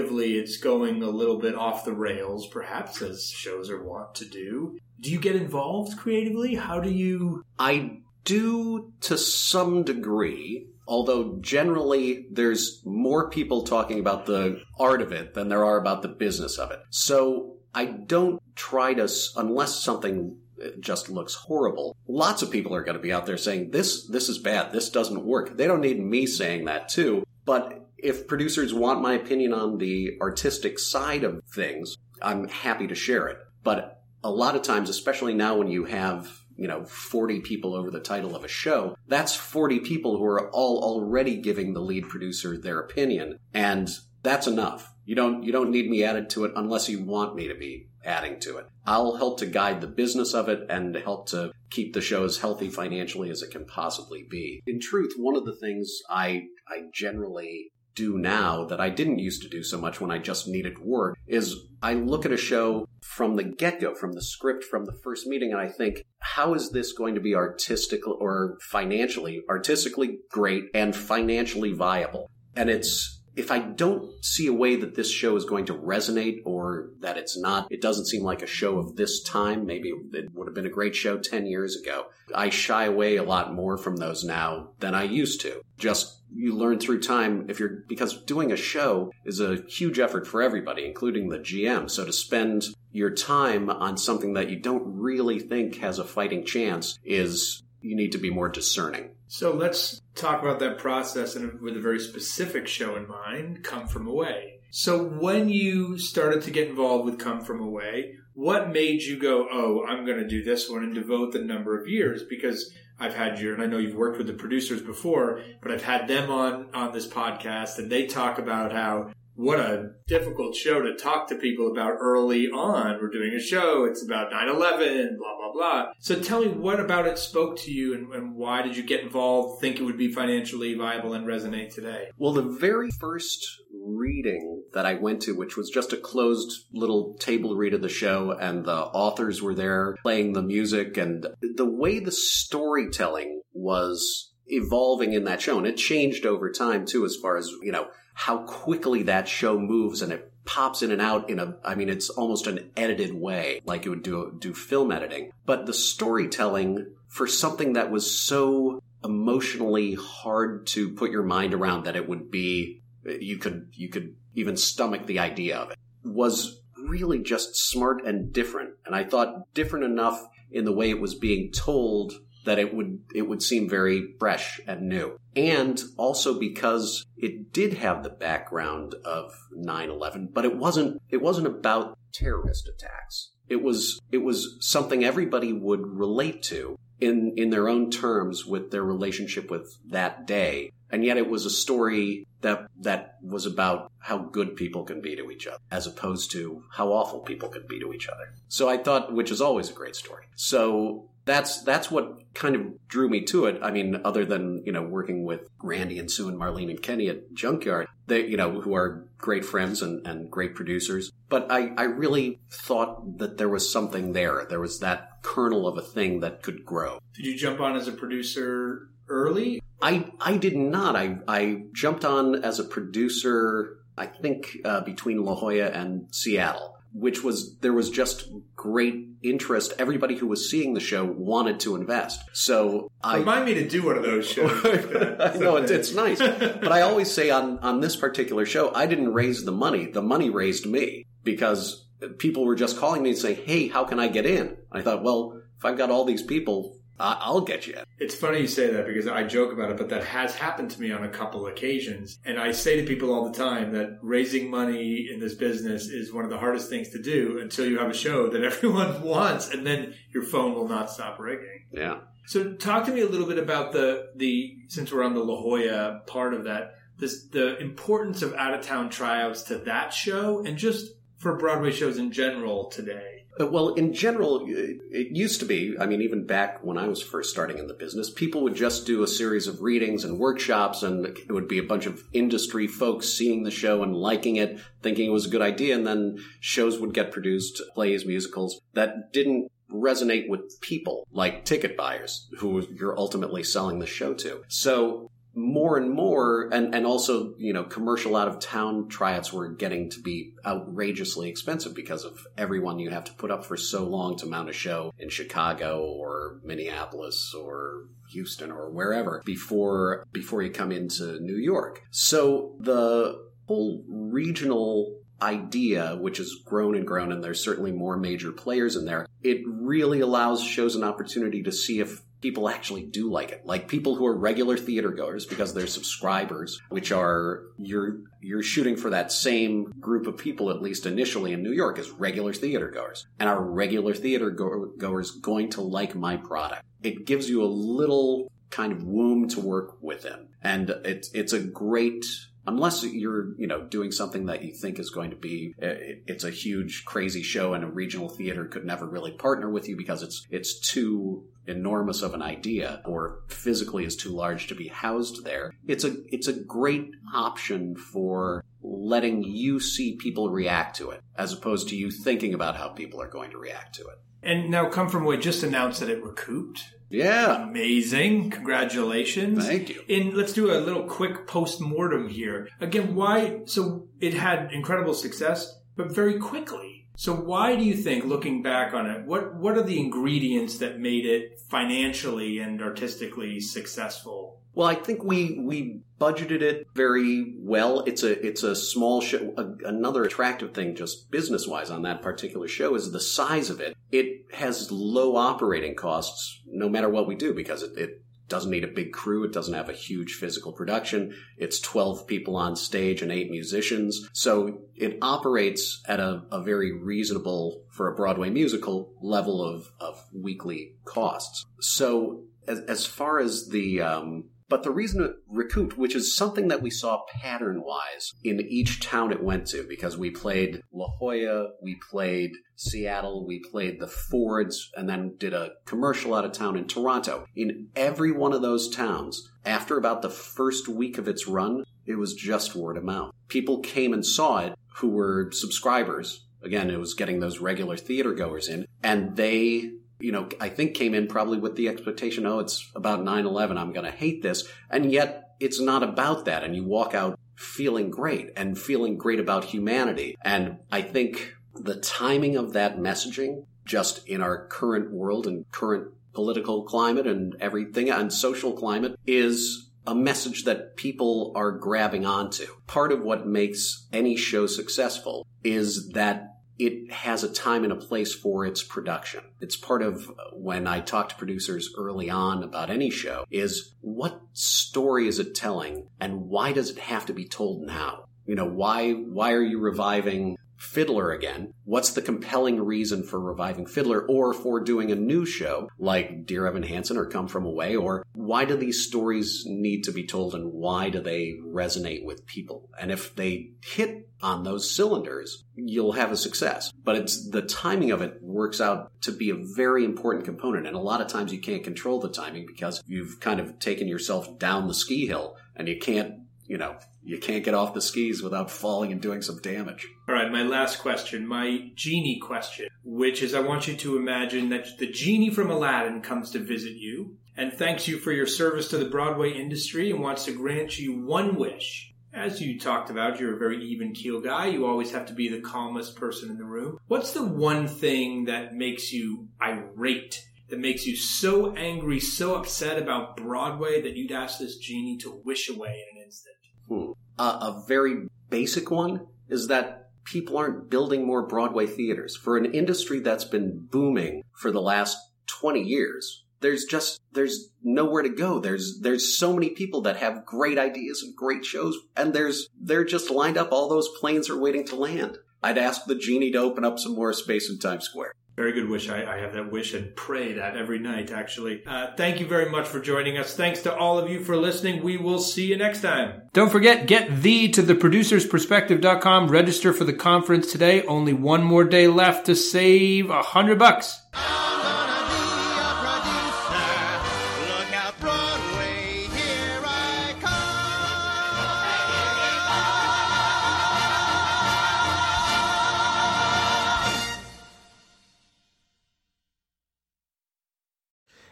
creatively 0.02 0.38
it's 0.38 0.58
going 0.58 1.04
a 1.04 1.10
little 1.10 1.38
bit 1.38 1.56
off 1.56 1.86
the 1.86 1.94
rails, 1.94 2.48
perhaps 2.48 3.02
as 3.02 3.30
shows 3.30 3.70
are 3.70 3.84
wont 3.84 4.16
to 4.16 4.26
do, 4.26 4.78
do 5.00 5.12
you 5.12 5.20
get 5.20 5.36
involved 5.36 5.98
creatively? 5.98 6.56
How 6.56 6.80
do 6.80 6.92
you 6.92 7.44
I 7.60 8.00
do 8.24 8.94
to 9.02 9.18
some 9.18 9.84
degree, 9.84 10.68
although 10.88 11.38
generally 11.42 12.28
there's 12.32 12.82
more 12.86 13.30
people 13.30 13.64
talking 13.64 14.00
about 14.00 14.26
the 14.26 14.62
art 14.80 15.02
of 15.02 15.12
it 15.12 15.34
than 15.34 15.50
there 15.50 15.66
are 15.66 15.80
about 15.80 16.02
the 16.02 16.08
business 16.08 16.58
of 16.58 16.72
it. 16.72 16.80
So 16.90 17.58
I 17.74 17.86
don't 17.86 18.42
try 18.56 18.94
to, 18.94 19.10
unless 19.36 19.84
something 19.84 20.38
uh, 20.64 20.70
just 20.80 21.10
looks 21.10 21.34
horrible. 21.34 21.96
Lots 22.08 22.42
of 22.42 22.52
people 22.52 22.76
are 22.76 22.84
going 22.84 22.98
to 22.98 23.02
be 23.02 23.14
out 23.14 23.26
there 23.26 23.38
saying 23.38 23.72
this, 23.72 24.06
this 24.08 24.30
is 24.30 24.38
bad. 24.38 24.72
This 24.72 24.90
doesn't 24.90 25.26
work. 25.26 25.58
They 25.58 25.68
don't 25.68 25.82
need 25.82 26.00
me 26.00 26.26
saying 26.28 26.66
that 26.66 26.90
too. 26.90 27.26
But 27.44 27.90
if 28.02 28.28
producers 28.28 28.74
want 28.74 29.02
my 29.02 29.14
opinion 29.14 29.54
on 29.54 29.78
the 29.78 30.18
artistic 30.22 30.80
side 30.80 31.24
of 31.24 31.42
things, 31.54 31.98
I'm 32.22 32.48
happy 32.48 32.88
to 32.88 32.96
share 32.96 33.28
it. 33.28 33.38
But 33.64 34.02
a 34.24 34.32
lot 34.32 34.56
of 34.56 34.62
times, 34.62 34.90
especially 34.90 35.34
now 35.34 35.58
when 35.58 35.68
you 35.68 35.86
have, 35.86 36.32
you 36.56 36.68
know, 36.68 36.84
40 36.86 37.42
people 37.42 37.74
over 37.74 37.90
the 37.90 38.00
title 38.00 38.36
of 38.36 38.44
a 38.44 38.48
show, 38.48 38.96
that's 39.08 39.36
40 39.36 39.80
people 39.80 40.18
who 40.18 40.26
are 40.26 40.50
all 40.52 40.84
already 40.84 41.38
giving 41.38 41.74
the 41.74 41.82
lead 41.82 42.10
producer 42.10 42.58
their 42.58 42.80
opinion. 42.80 43.38
And 43.54 43.90
that's 44.24 44.48
enough. 44.48 44.94
You 45.06 45.16
don't, 45.16 45.44
you 45.44 45.52
don't 45.52 45.72
need 45.72 45.90
me 45.90 46.04
added 46.04 46.30
to 46.32 46.46
it 46.46 46.54
unless 46.56 46.88
you 46.88 47.04
want 47.04 47.36
me 47.36 47.48
to 47.48 47.56
be 47.56 47.88
adding 48.04 48.40
to 48.42 48.58
it. 48.58 48.68
I'll 48.86 49.16
help 49.16 49.40
to 49.40 49.46
guide 49.46 49.82
the 49.82 49.88
business 49.88 50.34
of 50.34 50.50
it 50.50 50.66
and 50.70 50.96
help 50.96 51.30
to 51.30 51.52
keep 51.70 51.94
the 51.94 52.02
show 52.02 52.24
as 52.24 52.38
healthy 52.38 52.70
financially 52.70 53.30
as 53.30 53.42
it 53.42 53.52
can 53.52 53.66
possibly 53.66 54.26
be. 54.30 54.62
In 54.68 54.80
truth, 54.80 55.14
one 55.18 55.36
of 55.36 55.46
the 55.46 55.56
things 55.56 56.00
I, 56.10 56.44
I 56.68 56.84
generally 56.94 57.72
do 57.96 58.18
now 58.18 58.66
that 58.66 58.80
I 58.80 58.90
didn't 58.90 59.20
used 59.20 59.42
to 59.44 59.50
do 59.50 59.64
so 59.64 59.80
much 59.80 60.00
when 60.00 60.12
I 60.12 60.18
just 60.18 60.48
needed 60.48 60.80
work 60.80 61.18
is 61.28 61.56
I 61.82 61.94
look 61.94 62.26
at 62.26 62.32
a 62.32 62.38
show 62.38 62.88
from 63.02 63.36
the 63.36 63.44
get 63.44 63.80
go, 63.80 63.96
from 63.96 64.14
the 64.14 64.22
script, 64.22 64.64
from 64.64 64.86
the 64.86 64.98
first 65.04 65.28
meeting, 65.28 65.52
and 65.52 65.60
I 65.60 65.68
think, 65.68 66.06
how 66.20 66.54
is 66.54 66.72
this 66.72 66.94
going 66.94 67.16
to 67.16 67.22
be 67.22 67.36
artistic 67.36 68.08
or 68.08 68.58
financially, 68.62 69.42
artistically 69.50 70.20
great 70.30 70.66
and 70.74 70.96
financially 70.96 71.74
viable? 71.74 72.30
And 72.56 72.70
it's, 72.70 73.21
if 73.36 73.52
I 73.52 73.60
don't 73.60 74.12
see 74.24 74.48
a 74.48 74.54
way 74.54 74.76
that 74.76 74.96
this 74.96 75.10
show 75.10 75.36
is 75.36 75.46
going 75.46 75.66
to 75.68 75.74
resonate 75.74 76.42
or 76.46 76.90
that 77.00 77.18
it's 77.18 77.38
not, 77.38 77.72
it 77.72 77.82
doesn't 77.82 78.08
seem 78.08 78.24
like 78.24 78.42
a 78.42 78.48
show 78.48 78.78
of 78.78 78.96
this 78.96 79.24
time. 79.24 79.66
Maybe 79.66 79.90
it 79.90 80.34
would 80.34 80.48
have 80.48 80.56
been 80.56 80.66
a 80.66 80.70
great 80.70 80.96
show 80.96 81.18
10 81.18 81.46
years 81.46 81.76
ago. 81.76 82.08
I 82.36 82.50
shy 82.50 82.86
away 82.86 83.16
a 83.16 83.24
lot 83.24 83.54
more 83.54 83.78
from 83.78 83.98
those 83.98 84.24
now 84.24 84.72
than 84.80 84.96
I 84.96 85.04
used 85.04 85.42
to. 85.42 85.62
Just 85.78 86.22
you 86.34 86.56
learn 86.56 86.80
through 86.80 87.02
time 87.02 87.46
if 87.50 87.60
you're, 87.60 87.84
because 87.88 88.22
doing 88.24 88.52
a 88.52 88.58
show 88.58 89.12
is 89.26 89.40
a 89.40 89.64
huge 89.68 90.00
effort 90.00 90.28
for 90.28 90.42
everybody, 90.42 90.86
including 90.86 91.30
the 91.30 91.40
GM. 91.40 91.90
So 91.90 92.06
to 92.06 92.14
spend 92.14 92.66
your 92.92 93.12
time 93.12 93.70
on 93.70 93.98
something 93.98 94.34
that 94.34 94.50
you 94.50 94.60
don't 94.60 94.84
really 94.86 95.40
think 95.40 95.78
has 95.78 96.00
a 96.00 96.04
fighting 96.04 96.46
chance 96.46 97.00
is, 97.04 97.64
you 97.82 97.96
need 97.96 98.12
to 98.12 98.18
be 98.18 98.30
more 98.30 98.50
discerning. 98.50 99.12
So 99.28 99.54
let's 99.54 100.02
talk 100.16 100.42
about 100.42 100.60
that 100.60 100.78
process 100.78 101.36
and 101.36 101.62
with 101.62 101.78
a 101.78 101.82
very 101.82 102.00
specific 102.00 102.68
show 102.68 102.96
in 102.96 103.08
mind, 103.08 103.64
Come 103.64 103.88
From 103.88 104.08
Away. 104.08 104.60
So 104.72 105.04
when 105.04 105.50
you 105.50 105.98
started 105.98 106.44
to 106.44 106.52
get 106.52 106.70
involved 106.70 107.06
with 107.06 107.20
Come 107.20 107.42
From 107.42 107.62
Away, 107.62 108.16
what 108.34 108.72
made 108.72 109.02
you 109.02 109.20
go, 109.20 109.48
oh, 109.52 109.86
I'm 109.86 110.06
going 110.06 110.20
to 110.20 110.28
do 110.28 110.44
this 110.44 110.70
one 110.70 110.84
and 110.84 110.96
devote 110.96 111.34
the 111.34 111.40
number 111.40 111.80
of 111.80 111.88
years? 111.88 112.24
Because 112.24 112.74
I've 113.00 113.16
had 113.16 113.40
you, 113.40 113.54
and 113.54 113.62
I 113.62 113.66
know 113.66 113.80
you've 113.80 113.96
worked 113.96 114.18
with 114.18 114.28
the 114.28 114.34
producers 114.34 114.82
before, 114.82 115.42
but 115.62 115.72
I've 115.72 115.84
had 115.84 116.08
them 116.08 116.30
on, 116.30 116.68
on 116.74 116.94
this 116.94 117.08
podcast 117.08 117.80
and 117.80 117.92
they 117.92 118.06
talk 118.06 118.38
about 118.38 118.72
how 118.72 119.12
what 119.36 119.60
a 119.60 119.92
difficult 120.08 120.56
show 120.56 120.82
to 120.82 120.96
talk 120.96 121.28
to 121.28 121.36
people 121.36 121.72
about 121.72 121.98
early 122.00 122.48
on. 122.48 123.00
We're 123.02 123.10
doing 123.10 123.34
a 123.34 123.40
show. 123.40 123.86
It's 123.86 124.04
about 124.04 124.32
9-11, 124.32 125.18
blah, 125.18 125.38
blah, 125.38 125.52
blah. 125.54 125.86
So 126.00 126.20
tell 126.20 126.42
me 126.42 126.50
what 126.50 126.80
about 126.80 127.08
it 127.08 127.18
spoke 127.18 127.58
to 127.60 127.72
you 127.72 127.94
and, 127.94 128.14
and 128.14 128.36
why 128.36 128.62
did 128.62 128.76
you 128.76 128.84
get 128.84 129.02
involved, 129.02 129.62
think 129.62 129.80
it 129.80 129.84
would 129.84 129.98
be 129.98 130.12
financially 130.12 130.74
viable 130.76 131.14
and 131.14 131.26
resonate 131.26 131.74
today? 131.74 132.10
Well, 132.18 132.34
the 132.34 132.42
very 132.42 132.90
first 133.00 133.46
reading 133.84 134.64
that 134.74 134.86
I 134.86 134.96
went 134.96 135.22
to, 135.24 135.36
which 135.36 135.58
was 135.58 135.70
just 135.70 135.94
a 135.94 135.98
closed 135.98 136.66
little 136.74 137.16
table 137.20 137.56
read 137.56 137.74
of 137.74 137.82
the 137.82 137.90
show, 137.90 138.32
and 138.32 138.66
the 138.66 138.78
authors 138.78 139.42
were 139.42 139.56
there 139.56 139.96
playing 140.02 140.34
the 140.34 140.42
music, 140.42 140.98
and 140.98 141.26
the 141.42 141.70
way 141.70 142.00
the 142.00 142.12
storytelling 142.12 143.42
was 143.54 144.32
evolving 144.48 145.14
in 145.14 145.24
that 145.26 145.42
show, 145.42 145.58
and 145.58 145.68
it 145.68 145.78
changed 145.78 146.26
over 146.26 146.52
time 146.52 146.86
too, 146.86 147.06
as 147.06 147.16
far 147.16 147.38
as, 147.38 147.50
you 147.62 147.72
know, 147.72 147.88
how 148.14 148.40
quickly 148.40 149.04
that 149.04 149.28
show 149.28 149.60
moves 149.60 150.02
and 150.02 150.12
it 150.12 150.32
pops 150.46 150.82
in 150.82 150.92
and 150.92 151.02
out 151.02 151.30
in 151.30 151.40
a, 151.40 151.56
I 151.64 151.76
mean, 151.76 151.90
it's 151.90 152.10
almost 152.10 152.48
an 152.48 152.72
edited 152.76 153.14
way, 153.14 153.62
like 153.66 153.86
you 153.86 153.92
would 153.92 154.04
do, 154.04 154.36
do 154.40 154.54
film 154.54 154.92
editing. 154.92 155.32
But 155.46 155.66
the 155.66 155.74
storytelling 155.74 156.88
for 157.08 157.28
something 157.28 157.74
that 157.74 157.92
was 157.92 158.10
so 158.10 158.82
emotionally 159.04 159.94
hard 159.94 160.68
to 160.68 160.90
put 160.90 161.12
your 161.12 161.24
mind 161.24 161.54
around 161.54 161.86
that 161.86 161.96
it 161.96 162.10
would 162.10 162.32
be, 162.32 162.82
you 163.04 163.38
could, 163.38 163.70
you 163.74 163.90
could 163.90 164.16
even 164.36 164.58
stomach 164.58 165.06
the 165.06 165.20
idea 165.20 165.58
of 165.58 165.72
it 165.72 165.78
was 166.04 166.62
really 166.88 167.20
just 167.20 167.56
smart 167.56 168.06
and 168.06 168.34
different. 168.34 168.72
And 168.86 168.96
I 168.96 169.04
thought 169.04 169.54
different 169.54 169.86
enough 169.86 170.26
in 170.52 170.66
the 170.66 170.74
way 170.74 170.90
it 170.90 171.00
was 171.00 171.16
being 171.16 171.52
told 171.52 172.14
that 172.46 172.60
it 172.60 172.74
would 172.74 173.04
it 173.14 173.24
would 173.24 173.42
seem 173.42 173.70
very 173.70 174.16
fresh 174.20 174.60
and 174.68 174.88
new. 174.88 175.18
And 175.36 175.82
also 175.98 176.40
because 176.40 177.06
it 177.18 177.54
did 177.54 177.74
have 177.76 178.04
the 178.04 178.10
background 178.10 178.96
of 179.06 179.34
9/11, 179.56 180.34
but 180.34 180.46
it 180.46 180.58
wasn't 180.58 181.02
it 181.10 181.22
wasn't 181.22 181.48
about 181.48 181.98
terrorist 182.12 182.68
attacks. 182.68 183.32
It 183.48 183.62
was 183.62 184.00
it 184.12 184.20
was 184.20 184.58
something 184.62 185.04
everybody 185.04 185.54
would 185.54 185.86
relate 185.86 186.42
to 186.44 186.78
in 187.00 187.34
in 187.36 187.50
their 187.50 187.68
own 187.68 187.90
terms 187.90 188.46
with 188.46 188.72
their 188.72 188.84
relationship 188.84 189.50
with 189.50 189.78
that 189.90 190.26
day. 190.26 190.72
And 190.90 191.06
yet 191.06 191.18
it 191.18 191.30
was 191.30 191.46
a 191.46 191.50
story 191.50 192.28
that 192.42 192.68
that 192.82 193.16
was 193.24 193.46
about 193.46 193.92
how 194.00 194.18
good 194.18 194.56
people 194.56 194.84
can 194.84 195.02
be 195.02 195.16
to 195.16 195.32
each 195.32 195.48
other 195.48 195.58
as 195.72 195.88
opposed 195.88 196.32
to 196.32 196.64
how 196.72 196.92
awful 196.92 197.20
people 197.20 197.50
can 197.50 197.66
be 197.68 197.80
to 197.80 197.94
each 197.94 198.08
other. 198.08 198.34
So 198.48 198.68
I 198.68 198.78
thought 198.78 199.14
which 199.14 199.32
is 199.32 199.42
always 199.42 199.70
a 199.70 199.74
great 199.74 199.96
story. 199.96 200.26
So 200.36 201.10
that's 201.26 201.62
that's 201.64 201.92
what 201.92 202.34
kind 202.34 202.56
of 202.56 202.88
drew 202.88 203.10
me 203.10 203.22
to 203.22 203.46
it. 203.46 203.60
I 203.62 203.72
mean, 203.72 204.02
other 204.04 204.26
than 204.26 204.64
you 204.66 204.72
know 204.72 204.84
working 204.84 205.24
with 205.24 205.50
Randy 205.62 206.00
and 206.00 206.10
Sue 206.10 206.28
and 206.30 206.38
Marlene 206.38 206.70
and 206.70 206.82
Kenny 206.82 207.10
at 207.10 207.34
Junkyard, 207.34 207.88
they 208.08 208.26
you 208.26 208.38
know 208.38 208.62
who 208.62 208.74
are 208.74 209.08
great 209.18 209.46
friends 209.46 209.82
and, 209.82 210.06
and 210.08 210.32
great 210.32 210.56
producers. 210.56 211.12
But 211.30 211.52
I 211.52 211.72
I 211.78 211.84
really 211.84 212.40
thought 212.50 213.20
that 213.20 213.38
there 213.38 213.50
was 213.50 213.72
something 213.72 214.14
there. 214.14 214.46
There 214.50 214.60
was 214.60 214.80
that 214.80 215.22
kernel 215.22 215.68
of 215.68 215.78
a 215.78 215.82
thing 215.82 216.22
that 216.22 216.42
could 216.42 216.66
grow. 216.66 217.00
Did 217.14 217.26
you 217.26 217.38
jump 217.38 217.60
on 217.60 217.76
as 217.76 217.88
a 217.88 217.94
producer 217.94 218.90
early? 219.08 219.62
I 219.82 220.12
I 220.20 220.38
did 220.38 220.56
not. 220.56 220.96
I 220.96 221.18
I 221.28 221.64
jumped 221.74 222.06
on 222.06 222.44
as 222.44 222.60
a 222.60 222.64
producer. 222.64 223.78
I 223.98 224.08
think 224.08 224.58
uh, 224.64 224.82
between 224.82 225.24
La 225.24 225.36
Jolla 225.36 225.68
and 225.68 226.08
Seattle 226.16 226.78
which 226.94 227.24
was 227.24 227.58
there 227.58 227.74
was 227.74 227.90
just 227.90 228.30
great 228.56 229.08
interest. 229.22 229.74
Everybody 229.78 230.16
who 230.16 230.28
was 230.28 230.50
seeing 230.50 230.74
the 230.74 230.80
show 230.80 231.06
wanted 231.06 231.60
to 231.62 231.76
invest. 231.76 232.22
So 232.34 232.92
I 233.04 233.18
remind 233.18 233.46
me 233.46 233.54
to 233.56 233.68
do 233.68 233.84
one 233.84 233.98
of 233.98 234.04
those 234.04 234.28
shows. 234.28 234.52
I 234.66 235.38
know 235.38 235.58
it's, 235.58 235.72
it's 235.72 235.94
nice, 235.94 236.20
but 236.20 236.72
I 236.72 236.82
always 236.82 237.12
say 237.12 237.30
on 237.30 237.60
on 237.60 237.82
this 237.82 237.96
particular 237.96 238.46
show, 238.46 238.74
I 238.74 238.86
didn't 238.86 239.14
raise 239.14 239.46
the 239.46 239.52
money. 239.52 239.86
The 239.86 240.02
money 240.02 240.30
raised 240.30 240.66
me 240.66 241.06
because 241.24 241.86
people 242.18 242.46
were 242.46 242.56
just 242.56 242.78
calling 242.78 243.04
me 243.04 243.12
and 243.12 243.20
saying, 243.20 243.42
"Hey, 243.46 243.68
how 243.68 243.84
can 243.84 244.00
I 244.00 244.08
get 244.08 244.26
in?" 244.26 244.58
I 244.72 244.82
thought, 244.82 245.04
well, 245.04 245.42
if 245.58 245.66
I've 245.66 245.78
got 245.78 245.92
all 245.92 246.06
these 246.06 246.24
people 246.24 246.78
I'll 247.02 247.42
get 247.42 247.68
you. 247.68 247.78
It's 248.00 248.16
funny 248.16 248.42
you 248.42 248.48
say 248.48 248.72
that 248.72 248.86
because 248.86 249.08
I 249.08 249.24
joke 249.24 249.52
about 249.52 249.72
it, 249.72 249.78
but 249.78 249.90
that 249.90 250.04
has 250.04 250.36
happened 250.36 250.72
to 250.72 250.82
me 250.82 250.92
on 250.92 251.04
a 251.04 251.10
couple 251.10 251.48
occasions. 251.48 252.20
And 252.26 252.40
I 252.40 252.52
say 252.52 252.80
to 252.80 252.88
people 252.88 253.14
all 253.14 253.30
the 253.30 253.38
time 253.38 253.74
that 253.74 254.00
raising 254.02 254.50
money 254.50 255.10
in 255.12 255.20
this 255.20 255.34
business 255.34 255.88
is 255.88 256.14
one 256.14 256.24
of 256.24 256.30
the 256.30 256.38
hardest 256.38 256.70
things 256.70 256.90
to 256.90 257.02
do 257.02 257.40
until 257.42 257.66
you 257.66 257.80
have 257.80 257.90
a 257.90 257.94
show 257.94 258.30
that 258.30 258.44
everyone 258.52 259.02
wants, 259.04 259.50
and 259.50 259.66
then 259.66 259.96
your 260.14 260.24
phone 260.24 260.54
will 260.54 260.68
not 260.68 260.90
stop 260.90 261.20
ringing. 261.20 261.66
Yeah. 261.72 262.00
So 262.28 262.54
talk 262.54 262.86
to 262.86 262.94
me 262.94 263.02
a 263.02 263.08
little 263.08 263.28
bit 263.28 263.40
about 263.40 263.74
the 263.74 264.12
the 264.16 264.58
since 264.68 264.92
we're 264.92 265.04
on 265.04 265.16
the 265.16 265.24
La 265.24 265.42
Jolla 265.42 266.02
part 266.06 266.34
of 266.34 266.46
that, 266.46 266.76
this 266.98 267.26
the 267.26 267.58
importance 267.58 268.22
of 268.22 268.34
out 268.36 268.54
of 268.54 268.66
town 268.66 268.90
tryouts 268.90 269.44
to 269.44 269.58
that 269.60 269.92
show 269.94 270.44
and 270.46 270.58
just 270.58 270.94
for 271.18 271.38
Broadway 271.38 271.72
shows 271.72 271.98
in 271.98 272.12
general 272.12 272.70
today. 272.70 273.11
Well, 273.50 273.74
in 273.76 273.94
general, 273.94 274.46
it 274.48 275.16
used 275.16 275.40
to 275.40 275.46
be, 275.46 275.76
I 275.80 275.86
mean, 275.86 276.02
even 276.02 276.26
back 276.26 276.64
when 276.64 276.78
I 276.78 276.88
was 276.88 277.02
first 277.02 277.32
starting 277.32 277.58
in 277.58 277.68
the 277.68 277.74
business, 277.74 278.10
people 278.10 278.44
would 278.44 278.56
just 278.56 278.86
do 278.86 279.04
a 279.04 279.08
series 279.08 279.48
of 279.48 279.62
readings 279.62 280.04
and 280.04 280.20
workshops, 280.20 280.84
and 280.84 281.06
it 281.06 281.32
would 281.32 281.48
be 281.48 281.58
a 281.58 281.64
bunch 281.64 281.86
of 281.86 282.04
industry 282.14 282.68
folks 282.68 283.10
seeing 283.10 283.44
the 283.44 283.52
show 283.52 283.84
and 283.84 283.96
liking 283.96 284.36
it, 284.36 284.60
thinking 284.82 285.08
it 285.08 285.14
was 285.14 285.26
a 285.26 285.30
good 285.30 285.42
idea, 285.42 285.76
and 285.76 285.86
then 285.86 286.18
shows 286.40 286.80
would 286.80 286.94
get 286.94 287.12
produced, 287.12 287.62
plays, 287.74 288.06
musicals, 288.06 288.62
that 288.74 289.14
didn't 289.14 289.52
resonate 289.72 290.28
with 290.28 290.60
people 290.62 291.08
like 291.12 291.46
ticket 291.46 291.78
buyers 291.78 292.28
who 292.40 292.68
you're 292.74 292.98
ultimately 292.98 293.44
selling 293.44 293.80
the 293.80 293.88
show 293.88 294.14
to. 294.14 294.44
So 294.50 295.10
more 295.34 295.78
and 295.78 295.90
more 295.90 296.50
and 296.52 296.76
and 296.76 296.86
also 296.86 297.34
you 297.38 297.54
know 297.54 297.64
commercial 297.64 298.18
out 298.18 298.28
of 298.28 298.40
town 298.40 298.90
tryouts 298.90 299.32
were 299.32 299.48
getting 299.48 299.90
to 299.90 300.02
be 300.02 300.34
outrageously 300.46 301.30
expensive 301.30 301.74
because 301.74 302.04
of 302.04 302.28
everyone 302.38 302.80
you 302.80 302.90
have 302.90 303.06
to 303.06 303.14
put 303.14 303.32
up 303.32 303.46
for 303.46 303.56
so 303.56 303.86
long 303.86 304.18
to 304.18 304.26
mount 304.26 304.50
a 304.50 304.54
show 304.54 304.94
in 304.98 305.10
Chicago 305.10 305.86
or 305.86 306.42
Minneapolis 306.44 307.34
or 307.34 307.86
Houston 308.12 308.52
or 308.52 308.70
wherever 308.70 309.22
before 309.26 310.06
before 310.12 310.42
you 310.42 310.52
come 310.52 310.72
into 310.72 311.20
New 311.22 311.38
York. 311.38 311.84
So 311.92 312.56
the 312.60 313.18
whole 313.48 313.84
regional 313.88 314.98
idea, 315.22 315.98
which 315.98 316.18
has 316.18 316.34
grown 316.46 316.76
and 316.76 316.86
grown, 316.86 317.12
and 317.12 317.24
there's 317.24 317.44
certainly 317.44 317.72
more 317.72 317.98
major 317.98 318.32
players 318.32 318.76
in 318.76 318.86
there, 318.86 319.06
it 319.22 319.42
really 319.46 320.00
allows 320.00 320.44
shows 320.44 320.76
an 320.76 320.84
opportunity 320.84 321.44
to 321.44 321.52
see 321.52 321.80
if 321.80 322.02
people 322.22 322.48
actually 322.48 322.84
do 322.84 323.10
like 323.10 323.32
it. 323.32 323.46
Like 323.46 323.68
people 323.68 323.96
who 323.96 324.06
are 324.06 324.16
regular 324.16 324.58
theater 324.58 324.92
goers 324.92 325.26
because 325.26 325.54
they're 325.54 325.68
subscribers, 325.68 326.60
which 326.70 326.92
are 326.92 327.44
you're 327.58 328.02
you're 328.22 328.44
shooting 328.44 328.76
for 328.76 328.92
that 328.92 329.12
same 329.12 329.74
group 329.80 330.08
of 330.08 330.18
people 330.18 330.50
at 330.50 330.62
least 330.62 330.86
initially 330.86 331.34
in 331.34 331.44
New 331.44 331.52
York 331.52 331.80
as 331.80 331.90
regular 331.90 332.34
theater 332.34 332.70
goers. 332.70 333.08
And 333.20 333.28
are 333.28 333.42
regular 333.42 333.94
theater 333.94 334.30
go- 334.30 334.72
goers 334.78 335.12
going 335.12 335.50
to 335.52 335.62
like 335.62 335.96
my 335.96 336.18
product? 336.18 336.64
It 336.84 337.06
gives 337.06 337.30
you 337.30 337.44
a 337.44 337.46
little 337.46 338.32
kind 338.50 338.72
of 338.72 338.84
womb 338.84 339.28
to 339.30 339.40
work 339.40 339.82
within. 339.82 340.28
And 340.42 340.70
it's 340.86 341.10
it's 341.14 341.34
a 341.34 341.40
great 341.40 342.06
unless 342.48 342.84
you're 342.84 343.36
you 343.38 343.48
know 343.48 343.64
doing 343.64 343.92
something 343.92 344.26
that 344.26 344.44
you 344.44 344.54
think 344.54 344.80
is 344.80 344.90
going 344.90 345.12
to 345.12 345.16
be 345.16 345.54
uh, 345.62 345.78
it's 346.08 346.24
a 346.24 346.32
huge 346.32 346.86
crazy 346.86 347.22
show 347.22 347.54
and 347.54 347.64
a 347.64 347.68
regional 347.68 348.10
theater 348.10 348.46
could 348.46 348.66
never 348.66 348.88
really 348.88 349.12
partner 349.12 349.50
with 349.50 349.68
you 349.70 349.78
because 349.78 350.02
it's 350.02 350.26
it's 350.30 350.60
too 350.60 351.24
enormous 351.48 352.02
of 352.02 352.14
an 352.14 352.22
idea 352.22 352.82
or 352.86 353.22
physically 353.28 353.86
is 353.86 353.96
too 353.96 354.10
large 354.10 354.48
to 354.48 354.56
be 354.56 354.68
housed 354.68 355.24
there 355.24 355.54
it's 355.68 355.84
a 355.84 355.96
it's 356.08 356.28
a 356.28 356.34
great 356.34 356.92
option 357.14 357.76
for 357.76 358.44
letting 358.62 359.24
you 359.24 359.60
see 359.60 359.96
people 359.96 360.30
react 360.30 360.76
to 360.76 360.92
it 360.92 361.02
as 361.16 361.34
opposed 361.34 361.68
to 361.68 361.76
you 361.76 361.90
thinking 361.90 362.34
about 362.34 362.56
how 362.56 362.70
people 362.70 363.02
are 363.02 363.10
going 363.10 363.32
to 363.32 363.38
react 363.38 363.76
to 363.76 363.82
it 363.84 363.98
and 364.24 364.50
now 364.50 364.70
come 364.70 364.88
from 364.88 365.04
away 365.04 365.18
just 365.18 365.44
announced 365.44 365.80
that 365.80 365.90
it 365.90 366.04
recouped 366.04 366.64
yeah. 366.92 367.44
Amazing. 367.44 368.32
Congratulations. 368.32 369.48
Thank 369.48 369.70
you. 369.70 369.82
And 369.90 370.14
let's 370.14 370.34
do 370.34 370.52
a 370.52 370.60
little 370.60 370.84
quick 370.84 371.26
post 371.26 371.62
mortem 371.62 372.10
here. 372.10 372.50
Again, 372.60 372.96
why? 372.96 373.40
So 373.46 373.88
it 374.02 374.14
had 374.14 374.52
incredible 374.52 374.94
success, 374.94 375.58
but 375.78 375.96
very 375.96 376.20
quickly. 376.20 376.71
So 376.96 377.16
why 377.16 377.56
do 377.56 377.64
you 377.64 377.76
think, 377.76 378.06
looking 378.06 378.44
back 378.44 378.74
on 378.74 378.90
it, 378.90 379.06
what, 379.06 379.36
what 379.36 379.58
are 379.58 379.64
the 379.64 379.80
ingredients 379.80 380.58
that 380.60 380.80
made 380.80 381.06
it 381.06 381.40
financially 381.50 382.40
and 382.40 382.62
artistically 382.62 383.40
successful 383.40 384.42
well, 384.54 384.68
I 384.68 384.76
think 384.76 385.04
we 385.04 385.40
we 385.40 385.80
budgeted 386.00 386.42
it 386.42 386.68
very 386.76 387.36
well. 387.38 387.82
It's 387.82 388.04
a 388.04 388.26
it's 388.26 388.44
a 388.44 388.56
small 388.56 389.00
show. 389.00 389.34
A, 389.38 389.68
another 389.68 390.04
attractive 390.04 390.54
thing, 390.54 390.76
just 390.76 391.10
business 391.10 391.48
wise, 391.48 391.70
on 391.70 391.84
that 391.84 392.02
particular 392.02 392.48
show 392.48 392.76
is 392.76 392.92
the 392.92 393.00
size 393.00 393.50
of 393.50 393.62
it. 393.62 393.78
It 393.92 394.26
has 394.34 394.72
low 394.72 395.16
operating 395.16 395.76
costs, 395.76 396.42
no 396.46 396.68
matter 396.68 396.90
what 396.90 397.08
we 397.08 397.16
do, 397.16 397.34
because 397.34 397.64
it, 397.64 397.78
it 397.78 398.04
doesn't 398.32 398.50
need 398.50 398.64
a 398.64 398.68
big 398.68 398.92
crew. 398.92 399.24
It 399.24 399.34
doesn't 399.34 399.54
have 399.54 399.70
a 399.70 399.74
huge 399.74 400.14
physical 400.14 400.52
production. 400.52 401.14
It's 401.38 401.60
12 401.60 402.08
people 402.08 402.36
on 402.36 402.56
stage 402.56 403.04
and 403.04 403.12
eight 403.12 403.30
musicians. 403.30 404.10
So 404.14 404.62
it 404.76 404.98
operates 405.02 405.84
at 405.88 406.00
a, 406.00 406.24
a 406.32 406.42
very 406.42 406.72
reasonable, 406.72 407.64
for 407.70 407.92
a 407.92 407.96
Broadway 407.96 408.32
musical, 408.32 408.94
level 409.02 409.44
of, 409.44 409.72
of 409.80 410.04
weekly 410.12 410.76
costs. 410.86 411.46
So 411.60 412.24
as, 412.48 412.62
as 412.62 412.86
far 412.86 413.20
as 413.20 413.50
the, 413.50 413.82
um, 413.82 414.31
but 414.52 414.64
the 414.64 414.70
reason 414.70 415.02
it 415.02 415.14
recouped, 415.30 415.78
which 415.78 415.96
is 415.96 416.14
something 416.14 416.50
that 416.50 416.62
we 416.62 416.70
saw 416.70 417.06
pattern 417.08 417.64
wise 417.64 418.12
in 418.22 418.42
each 418.42 418.82
town 418.82 419.14
it 419.14 419.24
went 419.24 419.48
to, 419.48 419.66
because 419.68 419.98
we 419.98 420.12
played 420.12 420.62
La 420.74 420.90
Jolla, 421.00 421.52
we 421.64 421.80
played 421.90 422.32
Seattle, 422.58 423.26
we 423.26 423.40
played 423.40 423.80
the 423.80 423.88
Fords, 423.88 424.70
and 424.76 424.90
then 424.90 425.16
did 425.18 425.34
a 425.34 425.52
commercial 425.66 426.14
out 426.14 426.26
of 426.26 426.34
town 426.34 426.58
in 426.58 426.68
Toronto. 426.68 427.26
In 427.34 427.70
every 427.78 428.12
one 428.12 428.34
of 428.34 428.42
those 428.42 428.70
towns, 428.70 429.32
after 429.46 429.78
about 429.78 430.02
the 430.02 430.10
first 430.10 430.68
week 430.68 430.98
of 430.98 431.08
its 431.08 431.30
run, 431.30 431.64
it 431.86 431.96
was 431.96 432.14
just 432.14 432.54
word 432.54 432.76
of 432.76 432.84
mouth. 432.84 433.14
People 433.30 433.60
came 433.60 433.94
and 433.94 434.06
saw 434.06 434.40
it 434.40 434.54
who 434.80 434.90
were 434.90 435.32
subscribers. 435.32 436.28
Again, 436.44 436.70
it 436.70 436.80
was 436.80 436.94
getting 436.94 437.22
those 437.22 437.40
regular 437.40 437.78
theater 437.78 438.14
goers 438.14 438.50
in, 438.50 438.66
and 438.84 439.16
they 439.16 439.72
you 440.02 440.12
know, 440.12 440.30
I 440.40 440.50
think 440.50 440.74
came 440.74 440.94
in 440.94 441.08
probably 441.08 441.40
with 441.40 441.56
the 441.56 441.68
expectation, 441.68 442.26
oh, 442.26 442.40
it's 442.40 442.70
about 442.76 443.04
9 443.04 443.26
11, 443.26 443.58
I'm 443.58 443.74
going 443.74 443.86
to 443.86 443.92
hate 443.92 444.22
this. 444.22 444.48
And 444.70 444.92
yet 444.92 445.36
it's 445.40 445.60
not 445.60 445.84
about 445.84 446.26
that. 446.26 446.44
And 446.44 446.56
you 446.56 446.64
walk 446.64 446.94
out 446.94 447.20
feeling 447.36 447.90
great 447.90 448.30
and 448.36 448.58
feeling 448.58 448.98
great 448.98 449.20
about 449.20 449.46
humanity. 449.46 450.18
And 450.22 450.58
I 450.72 450.82
think 450.82 451.36
the 451.56 451.80
timing 451.80 452.38
of 452.38 452.54
that 452.54 452.78
messaging, 452.78 453.46
just 453.66 454.08
in 454.08 454.22
our 454.22 454.48
current 454.48 454.92
world 454.92 455.28
and 455.28 455.50
current 455.52 455.92
political 456.14 456.64
climate 456.64 457.08
and 457.08 457.36
everything 457.40 457.90
and 457.90 458.12
social 458.12 458.54
climate, 458.54 458.98
is 459.06 459.72
a 459.88 459.96
message 459.96 460.44
that 460.44 460.76
people 460.78 461.32
are 461.36 461.52
grabbing 461.52 462.06
onto. 462.06 462.46
Part 462.68 462.92
of 462.92 463.02
what 463.02 463.26
makes 463.26 463.88
any 463.92 464.16
show 464.16 464.46
successful 464.46 465.26
is 465.44 465.90
that 465.90 466.31
it 466.58 466.92
has 466.92 467.24
a 467.24 467.32
time 467.32 467.64
and 467.64 467.74
a 467.74 467.76
place 467.76 468.14
for 468.14 468.46
its 468.46 468.62
production. 468.62 469.22
It's 469.40 469.56
part 469.56 469.82
of 469.82 470.12
when 470.34 470.68
I 470.68 470.80
talk 470.80 471.10
to 471.10 471.16
producers 471.16 471.74
early 471.78 472.10
on 472.10 472.44
about 472.44 472.70
any 472.70 472.90
show 472.90 473.26
is 473.32 473.74
what 473.82 474.22
story 474.34 475.08
is 475.08 475.20
it 475.20 475.34
telling 475.34 475.88
and 476.00 476.28
why 476.28 476.54
does 476.54 476.70
it 476.70 476.80
have 476.80 477.06
to 477.08 477.14
be 477.14 477.26
told 477.26 477.66
now? 477.66 478.06
You 478.26 478.36
know, 478.36 478.46
why 478.46 478.92
why 478.92 479.34
are 479.34 479.44
you 479.44 479.60
reviving 479.60 480.38
Fiddler 480.62 481.12
again. 481.12 481.54
What's 481.66 481.90
the 481.92 482.04
compelling 482.04 482.62
reason 482.62 483.02
for 483.02 483.20
reviving 483.20 483.66
Fiddler 483.66 484.06
or 484.08 484.32
for 484.32 484.60
doing 484.60 484.92
a 484.92 484.96
new 484.96 485.26
show 485.26 485.68
like 485.80 486.28
Dear 486.28 486.46
Evan 486.46 486.62
Hansen 486.62 486.98
or 486.98 487.08
Come 487.08 487.28
From 487.28 487.46
Away? 487.46 487.76
Or 487.76 488.06
why 488.14 488.46
do 488.46 488.56
these 488.56 488.86
stories 488.86 489.44
need 489.48 489.84
to 489.86 489.92
be 489.92 490.06
told 490.06 490.36
and 490.36 490.54
why 490.54 490.92
do 490.92 491.02
they 491.02 491.34
resonate 491.44 492.06
with 492.06 492.28
people? 492.28 492.70
And 492.80 492.92
if 492.92 493.16
they 493.16 493.54
hit 493.64 494.08
on 494.22 494.44
those 494.44 494.74
cylinders, 494.74 495.44
you'll 495.56 495.94
have 495.94 496.12
a 496.12 496.18
success. 496.18 496.72
But 496.72 496.96
it's 496.96 497.28
the 497.28 497.42
timing 497.42 497.90
of 497.90 498.04
it 498.04 498.22
works 498.22 498.62
out 498.62 498.92
to 499.02 499.12
be 499.12 499.32
a 499.32 499.44
very 499.56 499.84
important 499.84 500.26
component. 500.26 500.68
And 500.68 500.76
a 500.76 500.80
lot 500.80 501.02
of 501.02 501.08
times 501.08 501.34
you 501.34 501.42
can't 501.42 501.64
control 501.64 502.00
the 502.00 502.08
timing 502.08 502.46
because 502.46 502.84
you've 502.86 503.20
kind 503.20 503.40
of 503.40 503.58
taken 503.58 503.88
yourself 503.88 504.38
down 504.38 504.68
the 504.68 504.76
ski 504.76 505.08
hill 505.08 505.38
and 505.56 505.68
you 505.68 505.80
can't 505.80 506.22
you 506.52 506.58
know, 506.58 506.76
you 507.04 507.18
can't 507.18 507.44
get 507.44 507.54
off 507.54 507.74
the 507.74 507.82
skis 507.82 508.22
without 508.22 508.52
falling 508.52 508.92
and 508.92 509.02
doing 509.02 509.22
some 509.22 509.40
damage. 509.40 509.88
All 510.08 510.16
right, 510.16 510.32
my 510.32 510.44
last 510.44 510.80
question, 510.80 511.28
my 511.28 511.72
genie 511.76 512.20
question, 512.20 512.68
which 512.84 513.22
is 513.22 513.34
I 513.34 513.40
want 513.40 513.68
you 513.68 513.76
to 513.78 513.98
imagine 513.98 514.50
that 514.50 514.78
the 514.78 514.92
genie 514.92 515.32
from 515.32 515.50
Aladdin 515.50 516.02
comes 516.02 516.32
to 516.32 516.40
visit 516.40 516.74
you 516.74 517.18
and 517.38 517.54
thanks 517.54 517.88
you 517.88 517.98
for 517.98 518.12
your 518.12 518.28
service 518.28 518.68
to 518.70 518.78
the 518.78 518.90
Broadway 518.90 519.32
industry 519.32 519.90
and 519.90 520.02
wants 520.02 520.26
to 520.26 520.34
grant 520.34 520.78
you 520.78 521.00
one 521.06 521.36
wish. 521.36 521.94
As 522.14 522.42
you 522.42 522.60
talked 522.60 522.90
about, 522.90 523.20
you're 523.20 523.36
a 523.36 523.40
very 523.40 523.64
even 523.64 523.94
keel 523.94 524.20
guy. 524.20 524.48
You 524.48 524.66
always 524.66 524.92
have 524.92 525.06
to 525.06 525.14
be 525.14 525.30
the 525.30 525.40
calmest 525.40 525.96
person 525.96 526.30
in 526.30 526.38
the 526.38 526.44
room. 526.44 526.78
What's 526.88 527.14
the 527.14 527.24
one 527.24 527.68
thing 527.68 528.26
that 528.26 528.54
makes 528.54 528.92
you 528.92 529.30
irate 529.42 530.22
that 530.50 530.60
makes 530.60 530.86
you 530.86 530.98
so 530.98 531.56
angry, 531.56 532.02
so 532.02 532.36
upset 532.36 532.78
about 532.78 533.16
Broadway 533.16 533.82
that 533.82 533.96
you'd 533.96 534.12
ask 534.12 534.40
this 534.40 534.58
genie 534.58 534.98
to 534.98 535.22
wish 535.24 535.48
away 535.48 535.70
in 535.70 535.98
an 535.98 536.04
instant? 536.04 536.36
Hmm. 536.72 536.92
Uh, 537.20 537.54
a 537.54 537.64
very 537.68 538.08
basic 538.30 538.72
one 538.72 539.06
is 539.28 539.48
that 539.48 539.90
people 540.06 540.38
aren't 540.38 540.70
building 540.70 541.06
more 541.06 541.28
Broadway 541.28 541.68
theaters. 541.68 542.16
For 542.16 542.38
an 542.38 542.46
industry 542.46 543.00
that's 543.00 543.26
been 543.26 543.68
booming 543.70 544.24
for 544.32 544.52
the 544.52 544.62
last 544.62 544.98
20 545.28 545.62
years, 545.62 546.24
there's 546.40 546.64
just 546.64 547.02
there's 547.12 547.50
nowhere 547.62 548.04
to 548.04 548.10
go. 548.10 548.40
There's 548.40 548.80
there's 548.80 549.18
so 549.18 549.34
many 549.34 549.50
people 549.50 549.82
that 549.82 549.98
have 549.98 550.26
great 550.26 550.58
ideas 550.58 551.04
and 551.04 551.14
great 551.14 551.46
shows 551.46 551.78
and 551.98 552.14
there's 552.14 552.48
they're 552.60 552.86
just 552.86 553.12
lined 553.12 553.38
up 553.38 553.52
all 553.52 553.68
those 553.68 553.90
planes 554.00 554.30
are 554.30 554.40
waiting 554.40 554.66
to 554.68 554.76
land. 554.78 555.18
I'd 555.44 555.58
ask 555.58 555.86
the 555.86 555.96
genie 555.96 556.32
to 556.32 556.40
open 556.40 556.64
up 556.64 556.80
some 556.80 556.96
more 556.96 557.12
space 557.14 557.50
in 557.50 557.60
Times 557.60 557.86
Square. 557.86 558.14
Very 558.42 558.54
good 558.54 558.70
wish. 558.70 558.90
I, 558.90 559.06
I, 559.06 559.20
have 559.20 559.34
that 559.34 559.52
wish 559.52 559.76
and 559.76 559.96
pray 559.96 560.34
that 560.34 560.58
every 560.58 560.80
night, 560.80 561.12
actually. 561.12 561.62
Uh, 561.64 561.94
thank 561.96 562.20
you 562.20 562.26
very 562.26 562.50
much 562.50 562.68
for 562.68 562.80
joining 562.80 563.20
us. 563.20 563.36
Thanks 563.36 563.62
to 563.62 563.76
all 563.76 564.00
of 564.00 564.10
you 564.10 564.20
for 564.20 564.36
listening. 564.36 564.82
We 564.82 564.98
will 564.98 565.20
see 565.20 565.46
you 565.46 565.58
next 565.58 565.84
time. 565.84 566.24
Don't 566.34 566.52
forget, 566.52 566.88
get 566.88 567.22
thee 567.22 567.50
to 567.50 567.62
theproducersperspective.com. 567.62 569.28
Register 569.28 569.74
for 569.74 569.84
the 569.84 569.94
conference 569.94 570.52
today. 570.52 570.82
Only 570.88 571.14
one 571.14 571.44
more 571.44 571.66
day 571.66 571.88
left 571.88 572.26
to 572.26 572.36
save 572.36 573.12
a 573.12 573.22
hundred 573.22 573.60
bucks. 573.60 574.02